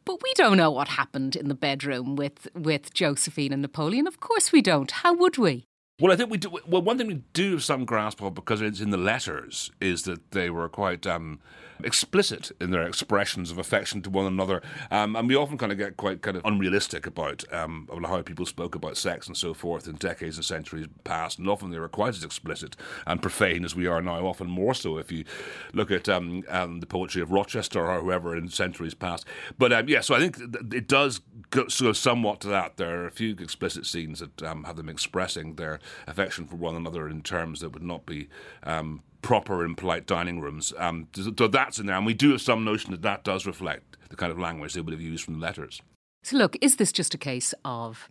But 0.08 0.22
we 0.22 0.32
don't 0.36 0.56
know 0.56 0.70
what 0.70 0.88
happened 0.88 1.36
in 1.36 1.48
the 1.48 1.54
bedroom 1.54 2.16
with, 2.16 2.48
with 2.54 2.94
Josephine 2.94 3.52
and 3.52 3.60
Napoleon. 3.60 4.06
Of 4.06 4.20
course 4.20 4.52
we 4.52 4.62
don't. 4.62 4.90
How 4.90 5.12
would 5.12 5.36
we? 5.36 5.67
Well, 6.00 6.12
I 6.12 6.16
think 6.16 6.30
we 6.30 6.38
do. 6.38 6.56
Well, 6.64 6.80
one 6.80 6.96
thing 6.96 7.08
we 7.08 7.22
do 7.32 7.52
have 7.52 7.64
some 7.64 7.84
grasp 7.84 8.22
of 8.22 8.32
because 8.32 8.60
it's 8.60 8.80
in 8.80 8.90
the 8.90 8.96
letters 8.96 9.72
is 9.80 10.02
that 10.04 10.30
they 10.30 10.48
were 10.48 10.68
quite 10.68 11.08
um, 11.08 11.40
explicit 11.82 12.52
in 12.60 12.70
their 12.70 12.86
expressions 12.86 13.50
of 13.50 13.58
affection 13.58 14.00
to 14.02 14.10
one 14.10 14.24
another, 14.24 14.62
um, 14.92 15.16
and 15.16 15.26
we 15.26 15.34
often 15.34 15.58
kind 15.58 15.72
of 15.72 15.78
get 15.78 15.96
quite 15.96 16.22
kind 16.22 16.36
of 16.36 16.44
unrealistic 16.44 17.04
about 17.04 17.42
um, 17.52 17.88
how 18.06 18.22
people 18.22 18.46
spoke 18.46 18.76
about 18.76 18.96
sex 18.96 19.26
and 19.26 19.36
so 19.36 19.52
forth 19.52 19.88
in 19.88 19.96
decades 19.96 20.36
and 20.36 20.44
centuries 20.44 20.86
past, 21.02 21.40
and 21.40 21.48
often 21.48 21.72
they 21.72 21.80
were 21.80 21.88
quite 21.88 22.14
as 22.14 22.22
explicit 22.22 22.76
and 23.08 23.20
profane 23.20 23.64
as 23.64 23.74
we 23.74 23.88
are 23.88 24.00
now. 24.00 24.24
Often 24.24 24.46
more 24.46 24.74
so 24.74 24.98
if 24.98 25.10
you 25.10 25.24
look 25.72 25.90
at 25.90 26.08
um, 26.08 26.44
um, 26.48 26.78
the 26.78 26.86
poetry 26.86 27.22
of 27.22 27.32
Rochester 27.32 27.84
or 27.84 28.00
whoever 28.00 28.36
in 28.36 28.48
centuries 28.50 28.94
past. 28.94 29.26
But 29.58 29.72
um, 29.72 29.88
yeah, 29.88 30.02
so 30.02 30.14
I 30.14 30.20
think 30.20 30.38
it 30.72 30.86
does 30.86 31.22
go, 31.50 31.64
go 31.64 31.92
somewhat 31.92 32.40
to 32.42 32.48
that. 32.48 32.76
There 32.76 33.00
are 33.02 33.06
a 33.08 33.10
few 33.10 33.32
explicit 33.32 33.84
scenes 33.84 34.20
that 34.20 34.40
have 34.40 34.76
them 34.76 34.88
expressing 34.88 35.56
their 35.56 35.80
affection 36.06 36.46
for 36.46 36.56
one 36.56 36.74
another 36.74 37.08
in 37.08 37.22
terms 37.22 37.60
that 37.60 37.70
would 37.70 37.82
not 37.82 38.06
be 38.06 38.28
um, 38.62 39.02
proper 39.22 39.64
in 39.64 39.74
polite 39.74 40.06
dining 40.06 40.40
rooms. 40.40 40.72
Um, 40.78 41.08
so 41.14 41.48
that's 41.48 41.78
in 41.78 41.86
there, 41.86 41.96
and 41.96 42.06
we 42.06 42.14
do 42.14 42.30
have 42.32 42.40
some 42.40 42.64
notion 42.64 42.90
that 42.92 43.02
that 43.02 43.24
does 43.24 43.46
reflect 43.46 43.96
the 44.08 44.16
kind 44.16 44.32
of 44.32 44.38
language 44.38 44.74
they 44.74 44.80
would 44.80 44.92
have 44.92 45.02
used 45.02 45.24
from 45.24 45.34
the 45.34 45.40
letters. 45.40 45.82
So, 46.22 46.36
look, 46.36 46.56
is 46.60 46.76
this 46.76 46.92
just 46.92 47.14
a 47.14 47.18
case 47.18 47.54
of 47.64 48.08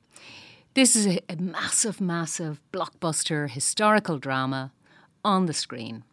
this 0.73 0.95
is 0.95 1.07
a, 1.07 1.19
a 1.29 1.35
massive, 1.37 1.99
massive 1.99 2.61
blockbuster 2.71 3.49
historical 3.49 4.17
drama 4.17 4.71
on 5.23 5.45
the 5.45 5.53
screen? 5.53 6.03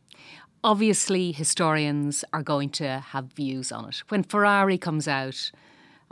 Obviously, 0.62 1.32
historians 1.32 2.24
are 2.32 2.42
going 2.42 2.70
to 2.70 3.00
have 3.08 3.26
views 3.34 3.70
on 3.70 3.88
it. 3.90 4.02
When 4.08 4.22
Ferrari 4.22 4.78
comes 4.78 5.06
out 5.06 5.50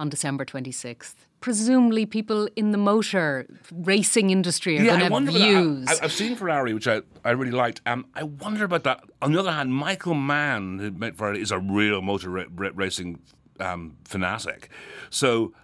on 0.02 0.08
December 0.08 0.44
26th, 0.44 1.14
presumably 1.40 2.04
people 2.04 2.48
in 2.56 2.72
the 2.72 2.78
motor 2.78 3.46
racing 3.70 4.30
industry 4.30 4.76
are 4.80 4.82
yeah, 4.82 5.08
going 5.08 5.26
to 5.26 5.32
have 5.32 5.40
views. 5.40 5.86
I, 5.88 6.02
have 6.02 6.12
seen 6.12 6.34
Ferrari, 6.34 6.74
which 6.74 6.88
I, 6.88 7.02
I 7.24 7.30
really 7.30 7.52
liked. 7.52 7.80
Um, 7.86 8.06
I 8.16 8.24
wonder 8.24 8.64
about 8.64 8.82
that. 8.82 9.04
On 9.22 9.32
the 9.32 9.38
other 9.38 9.52
hand, 9.52 9.72
Michael 9.72 10.14
Mann, 10.14 10.80
who 10.80 10.90
made 10.90 11.16
Ferrari, 11.16 11.40
is 11.40 11.52
a 11.52 11.60
real 11.60 12.02
motor 12.02 12.30
ra- 12.30 12.44
ra- 12.52 12.70
racing 12.74 13.20
um, 13.60 13.96
fanatic. 14.04 14.70
So 15.08 15.54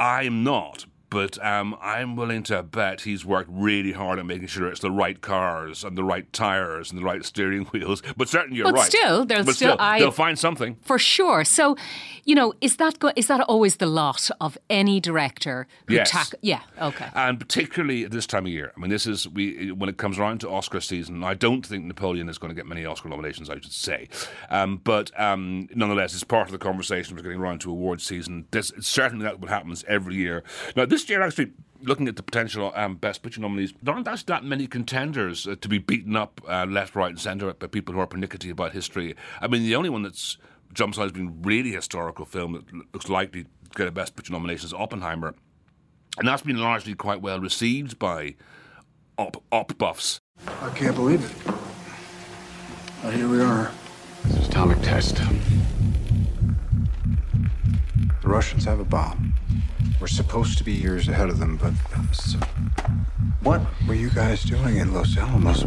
I'm 0.00 0.42
not. 0.42 0.84
But 1.08 1.42
um, 1.44 1.76
I'm 1.80 2.16
willing 2.16 2.42
to 2.44 2.62
bet 2.62 3.02
he's 3.02 3.24
worked 3.24 3.48
really 3.52 3.92
hard 3.92 4.18
at 4.18 4.26
making 4.26 4.48
sure 4.48 4.66
it's 4.68 4.80
the 4.80 4.90
right 4.90 5.20
cars 5.20 5.84
and 5.84 5.96
the 5.96 6.02
right 6.02 6.30
tires 6.32 6.90
and 6.90 6.98
the 7.00 7.04
right 7.04 7.24
steering 7.24 7.64
wheels. 7.72 8.02
But 8.16 8.28
certainly 8.28 8.56
you're 8.58 8.66
But 8.66 8.74
right. 8.74 8.86
still, 8.90 9.24
they'll 9.24 9.44
but 9.44 9.54
still- 9.54 9.74
still 9.74 9.76
I- 9.80 9.98
they'll 10.00 10.10
find 10.10 10.38
something. 10.38 10.76
For 10.82 10.98
sure. 10.98 11.44
So, 11.44 11.76
you 12.24 12.34
know, 12.34 12.54
is 12.60 12.76
that 12.78 12.98
go- 12.98 13.12
is 13.14 13.28
that 13.28 13.40
always 13.42 13.76
the 13.76 13.86
lot 13.86 14.28
of 14.40 14.58
any 14.68 14.98
director 15.00 15.68
who 15.86 15.94
Yes. 15.94 16.10
tack- 16.10 16.34
Yeah. 16.42 16.60
Okay. 16.82 17.06
and 17.14 17.38
particularly 17.38 18.04
at 18.04 18.10
this 18.10 18.26
time 18.26 18.46
of 18.46 18.52
year. 18.52 18.72
I 18.76 18.80
mean, 18.80 18.90
this 18.90 19.06
is 19.06 19.28
we 19.28 19.70
when 19.70 19.88
it 19.88 19.96
comes 19.98 20.18
around 20.18 20.40
to 20.40 20.50
Oscar 20.50 20.80
season. 20.80 21.22
I 21.22 21.34
don't 21.34 21.64
think 21.64 21.84
Napoleon 21.84 22.28
is 22.28 22.36
going 22.38 22.48
to 22.50 22.54
get 22.54 22.66
many 22.66 22.84
Oscar 22.84 23.08
nominations. 23.08 23.48
I 23.48 23.54
should 23.54 23.72
say, 23.72 24.08
um, 24.50 24.80
but 24.82 25.12
um, 25.20 25.68
nonetheless, 25.74 26.14
it's 26.14 26.24
part 26.24 26.48
of 26.48 26.52
the 26.52 26.58
conversation. 26.58 27.14
We're 27.16 27.22
getting 27.22 27.38
around 27.40 27.60
to 27.60 27.70
awards 27.70 28.02
season. 28.04 28.46
This 28.50 28.72
certainly 28.80 29.22
that 29.24 29.38
what 29.40 29.50
happens 29.50 29.84
every 29.86 30.16
year. 30.16 30.42
Now, 30.74 30.84
this 30.96 31.10
year 31.10 31.22
actually. 31.22 31.52
looking 31.82 32.08
at 32.08 32.16
the 32.16 32.22
potential 32.22 32.72
um, 32.74 32.96
Best 32.96 33.22
Picture 33.22 33.42
nominees, 33.42 33.74
there 33.82 33.94
aren't 33.94 34.08
actually 34.08 34.32
that 34.32 34.44
many 34.44 34.66
contenders 34.66 35.46
uh, 35.46 35.54
to 35.60 35.68
be 35.68 35.78
beaten 35.78 36.16
up 36.16 36.40
uh, 36.48 36.64
left, 36.66 36.96
right, 36.96 37.10
and 37.10 37.20
centre 37.20 37.52
by 37.52 37.66
people 37.66 37.92
who 37.94 38.00
are 38.00 38.06
pernickety 38.06 38.48
about 38.48 38.72
history. 38.72 39.14
I 39.42 39.46
mean, 39.46 39.62
the 39.62 39.76
only 39.76 39.90
one 39.90 40.02
that's 40.02 40.38
jumps 40.72 40.98
out 40.98 41.04
as 41.06 41.12
being 41.12 41.42
really 41.42 41.72
historical 41.72 42.24
film 42.24 42.54
that 42.54 42.94
looks 42.94 43.08
likely 43.10 43.44
to 43.44 43.48
get 43.74 43.86
a 43.86 43.90
Best 43.90 44.16
Picture 44.16 44.32
nomination 44.32 44.66
is 44.66 44.72
Oppenheimer, 44.72 45.34
and 46.18 46.26
that's 46.26 46.42
been 46.42 46.56
largely 46.56 46.94
quite 46.94 47.20
well 47.20 47.40
received 47.40 47.98
by 47.98 48.34
op, 49.18 49.42
op 49.52 49.76
buffs. 49.76 50.18
I 50.62 50.70
can't 50.70 50.96
believe 50.96 51.22
it. 51.22 51.54
But 53.02 53.12
here 53.12 53.28
we 53.28 53.42
are. 53.42 53.70
This 54.24 54.36
is 54.38 54.48
atomic 54.48 54.80
test. 54.80 55.16
The 58.22 58.28
Russians 58.28 58.64
have 58.64 58.80
a 58.80 58.84
bomb. 58.84 59.34
We're 59.98 60.08
supposed 60.08 60.58
to 60.58 60.64
be 60.64 60.72
years 60.72 61.08
ahead 61.08 61.30
of 61.30 61.38
them, 61.38 61.56
but 61.56 61.72
what 63.42 63.62
were 63.88 63.94
you 63.94 64.10
guys 64.10 64.42
doing 64.42 64.76
in 64.76 64.92
Los 64.92 65.16
Alamos? 65.16 65.64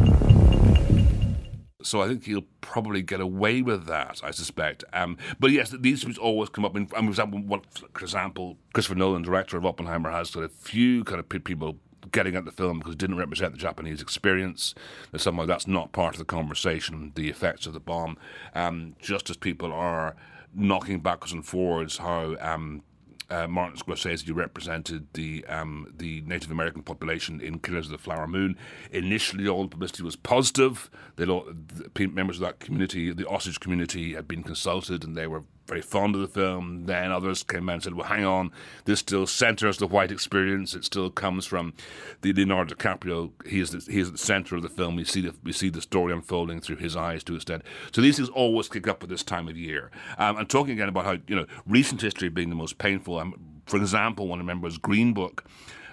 So 1.82 2.00
I 2.00 2.08
think 2.08 2.24
he'll 2.24 2.44
probably 2.60 3.02
get 3.02 3.20
away 3.20 3.60
with 3.60 3.86
that, 3.86 4.20
I 4.22 4.30
suspect. 4.30 4.84
Um, 4.92 5.18
but 5.40 5.50
yes, 5.50 5.74
these 5.80 6.04
things 6.04 6.16
always 6.16 6.48
come 6.48 6.64
up. 6.64 6.76
In, 6.76 6.86
for 6.86 6.98
example, 7.00 7.40
what, 7.40 7.64
for 7.92 8.04
example, 8.04 8.56
Christopher 8.72 8.98
Nolan, 8.98 9.22
director 9.22 9.56
of 9.56 9.66
Oppenheimer, 9.66 10.10
has 10.12 10.30
got 10.30 10.44
a 10.44 10.48
few 10.48 11.02
kind 11.02 11.18
of 11.18 11.28
people 11.28 11.78
getting 12.12 12.36
at 12.36 12.44
the 12.44 12.52
film 12.52 12.78
because 12.78 12.94
it 12.94 12.98
didn't 12.98 13.16
represent 13.16 13.52
the 13.52 13.58
Japanese 13.58 14.00
experience. 14.00 14.74
That 15.10 15.20
somehow 15.20 15.46
that's 15.46 15.66
not 15.66 15.90
part 15.90 16.14
of 16.14 16.18
the 16.18 16.24
conversation, 16.24 17.12
the 17.16 17.28
effects 17.28 17.66
of 17.66 17.72
the 17.72 17.80
bomb. 17.80 18.16
Um, 18.54 18.94
just 19.00 19.28
as 19.28 19.36
people 19.36 19.72
are 19.72 20.14
knocking 20.54 21.00
backwards 21.00 21.32
and 21.32 21.44
forwards 21.46 21.98
how 21.98 22.36
um, 22.40 22.82
uh, 23.30 23.46
Martin 23.46 23.78
Scorsese 23.78 24.34
represented 24.34 25.06
the 25.14 25.44
um, 25.46 25.92
the 25.96 26.20
Native 26.22 26.50
American 26.50 26.82
population 26.82 27.40
in 27.40 27.58
Killers 27.60 27.86
of 27.86 27.92
the 27.92 27.98
Flower 27.98 28.26
Moon. 28.26 28.56
Initially, 28.90 29.46
all 29.48 29.62
the 29.62 29.68
publicity 29.68 30.02
was 30.02 30.16
positive. 30.16 30.90
They 31.16 31.24
the 31.24 32.06
members 32.14 32.36
of 32.36 32.42
that 32.42 32.60
community, 32.60 33.12
the 33.12 33.26
Osage 33.28 33.60
community, 33.60 34.14
had 34.14 34.26
been 34.26 34.42
consulted, 34.42 35.04
and 35.04 35.16
they 35.16 35.26
were 35.26 35.44
very 35.70 35.80
fond 35.80 36.16
of 36.16 36.20
the 36.20 36.28
film. 36.28 36.86
Then 36.86 37.12
others 37.12 37.42
came 37.42 37.68
out 37.68 37.74
and 37.74 37.82
said, 37.82 37.94
"Well, 37.94 38.08
hang 38.08 38.24
on, 38.24 38.50
this 38.84 38.98
still 38.98 39.26
centers 39.26 39.78
the 39.78 39.86
white 39.86 40.10
experience. 40.10 40.74
It 40.74 40.84
still 40.84 41.10
comes 41.10 41.46
from 41.46 41.74
the 42.22 42.32
Leonardo 42.32 42.74
DiCaprio. 42.74 43.30
He 43.46 43.60
is 43.60 43.70
the, 43.70 43.90
he 43.90 44.00
is 44.00 44.08
at 44.08 44.14
the 44.14 44.18
center 44.18 44.56
of 44.56 44.62
the 44.62 44.68
film. 44.68 44.96
We 44.96 45.04
see 45.04 45.20
the 45.20 45.34
we 45.44 45.52
see 45.52 45.70
the 45.70 45.80
story 45.80 46.12
unfolding 46.12 46.60
through 46.60 46.76
his 46.76 46.96
eyes 46.96 47.22
to 47.24 47.36
extent. 47.36 47.62
So 47.92 48.00
these 48.00 48.16
things 48.16 48.28
always 48.28 48.68
kick 48.68 48.88
up 48.88 49.02
at 49.02 49.08
this 49.08 49.22
time 49.22 49.48
of 49.48 49.56
year. 49.56 49.90
Um, 50.18 50.36
and 50.36 50.50
talking 50.50 50.72
again 50.72 50.88
about 50.88 51.04
how 51.04 51.16
you 51.26 51.36
know 51.36 51.46
recent 51.66 52.02
history 52.02 52.28
being 52.28 52.50
the 52.50 52.56
most 52.56 52.78
painful. 52.78 53.18
Um, 53.18 53.34
for 53.66 53.76
example, 53.76 54.26
one 54.26 54.40
remembers 54.40 54.76
Green 54.76 55.14
Book 55.14 55.44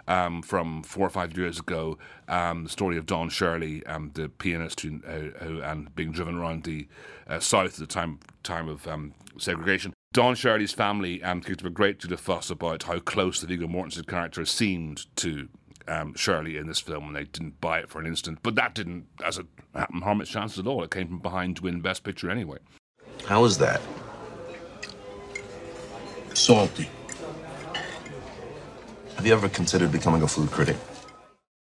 um, 0.08 0.41
from 0.41 0.84
four 0.84 1.06
or 1.06 1.10
five 1.10 1.38
years 1.38 1.60
ago, 1.60 1.98
um, 2.28 2.63
the 2.63 2.70
story 2.70 2.98
of 2.98 3.06
Don 3.06 3.30
Shirley, 3.30 3.86
um, 3.86 4.12
the 4.13 4.30
pianist 4.30 4.82
who, 4.82 5.02
uh, 5.08 5.43
who, 5.43 5.62
and 5.62 5.93
being 5.96 6.12
driven 6.12 6.38
around 6.38 6.63
the 6.63 6.88
uh, 7.28 7.39
south 7.39 7.74
at 7.74 7.80
the 7.80 7.88
time 7.88 8.20
time 8.43 8.70
of 8.70 8.88
um, 8.88 9.13
segregation. 9.38 9.93
Don 10.13 10.36
Shirley's 10.36 10.74
family 10.74 11.22
um, 11.24 11.41
kicked 11.41 11.62
up 11.62 11.67
a 11.67 11.70
great 11.70 12.00
deal 12.00 12.13
of 12.13 12.20
fuss 12.20 12.50
about 12.50 12.84
how 12.84 13.00
close 13.00 13.41
the 13.41 13.48
Viggo 13.48 13.67
Mortensen 13.67 14.08
character 14.08 14.46
seemed 14.46 15.06
to 15.17 15.50
um, 15.88 16.13
Shirley 16.15 16.58
in 16.58 16.67
this 16.67 16.80
film, 16.80 17.08
and 17.08 17.15
they 17.15 17.26
didn't 17.26 17.60
buy 17.62 17.80
it 17.80 17.89
for 17.89 18.00
an 18.00 18.08
instant. 18.08 18.39
But 18.41 18.56
that 18.56 18.74
didn't, 18.74 19.08
as 19.24 19.38
it 19.38 19.46
happened, 19.76 20.04
harm 20.04 20.22
its 20.22 20.32
chances 20.32 20.60
at 20.60 20.67
all. 20.67 20.84
It 20.84 20.91
came 20.91 21.08
from 21.08 21.20
behind 21.20 21.58
to 21.58 21.63
win 21.63 21.82
Best 21.82 22.04
Picture 22.04 22.30
anyway. 22.30 22.58
How 23.26 23.41
was 23.41 23.58
that? 23.58 23.82
Salty. 26.34 26.89
Have 29.18 29.26
you 29.26 29.34
ever 29.34 29.50
considered 29.50 29.92
becoming 29.92 30.22
a 30.22 30.28
food 30.28 30.52
critic? 30.52 30.78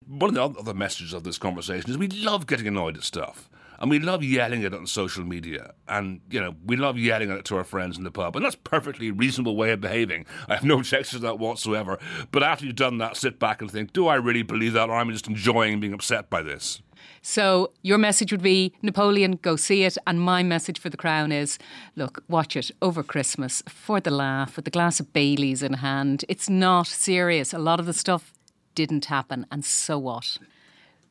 One 0.06 0.36
of 0.36 0.54
the 0.54 0.60
other 0.60 0.74
messages 0.74 1.14
of 1.14 1.24
this 1.24 1.38
conversation 1.38 1.90
is 1.90 1.96
we 1.96 2.08
love 2.08 2.46
getting 2.46 2.66
annoyed 2.66 2.98
at 2.98 3.04
stuff. 3.04 3.48
And 3.78 3.90
we 3.90 3.98
love 3.98 4.22
yelling 4.22 4.64
at 4.64 4.74
it 4.74 4.78
on 4.78 4.86
social 4.86 5.24
media. 5.24 5.72
And, 5.88 6.20
you 6.28 6.42
know, 6.42 6.56
we 6.62 6.76
love 6.76 6.98
yelling 6.98 7.30
at 7.30 7.38
it 7.38 7.44
to 7.46 7.56
our 7.56 7.64
friends 7.64 7.96
in 7.96 8.04
the 8.04 8.10
pub. 8.10 8.36
And 8.36 8.44
that's 8.44 8.54
perfectly 8.54 9.10
reasonable 9.10 9.56
way 9.56 9.70
of 9.70 9.80
behaving. 9.80 10.26
I 10.46 10.56
have 10.56 10.64
no 10.64 10.78
objection 10.80 11.20
to 11.20 11.26
that 11.26 11.38
whatsoever. 11.38 11.98
But 12.32 12.42
after 12.42 12.66
you've 12.66 12.76
done 12.76 12.98
that, 12.98 13.16
sit 13.16 13.38
back 13.38 13.62
and 13.62 13.70
think, 13.70 13.94
do 13.94 14.08
I 14.08 14.16
really 14.16 14.42
believe 14.42 14.74
that? 14.74 14.90
Or 14.90 14.98
am 14.98 15.08
I 15.08 15.12
just 15.12 15.26
enjoying 15.26 15.80
being 15.80 15.94
upset 15.94 16.28
by 16.28 16.42
this? 16.42 16.82
So 17.22 17.72
your 17.82 17.98
message 17.98 18.32
would 18.32 18.42
be 18.42 18.72
Napoleon, 18.82 19.38
go 19.42 19.56
see 19.56 19.84
it. 19.84 19.98
And 20.06 20.20
my 20.20 20.42
message 20.42 20.78
for 20.78 20.90
the 20.90 20.96
crown 20.96 21.32
is 21.32 21.58
look, 21.96 22.22
watch 22.28 22.56
it 22.56 22.70
over 22.80 23.02
Christmas 23.02 23.62
for 23.68 24.00
the 24.00 24.10
laugh, 24.10 24.56
with 24.56 24.66
a 24.66 24.70
glass 24.70 25.00
of 25.00 25.12
Bailey's 25.12 25.62
in 25.62 25.74
hand. 25.74 26.24
It's 26.28 26.48
not 26.48 26.86
serious. 26.86 27.52
A 27.52 27.58
lot 27.58 27.80
of 27.80 27.86
the 27.86 27.92
stuff 27.92 28.32
didn't 28.74 29.06
happen. 29.06 29.46
And 29.50 29.64
so 29.64 29.98
what? 29.98 30.38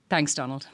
Thanks, 0.10 0.34
Donald. 0.34 0.68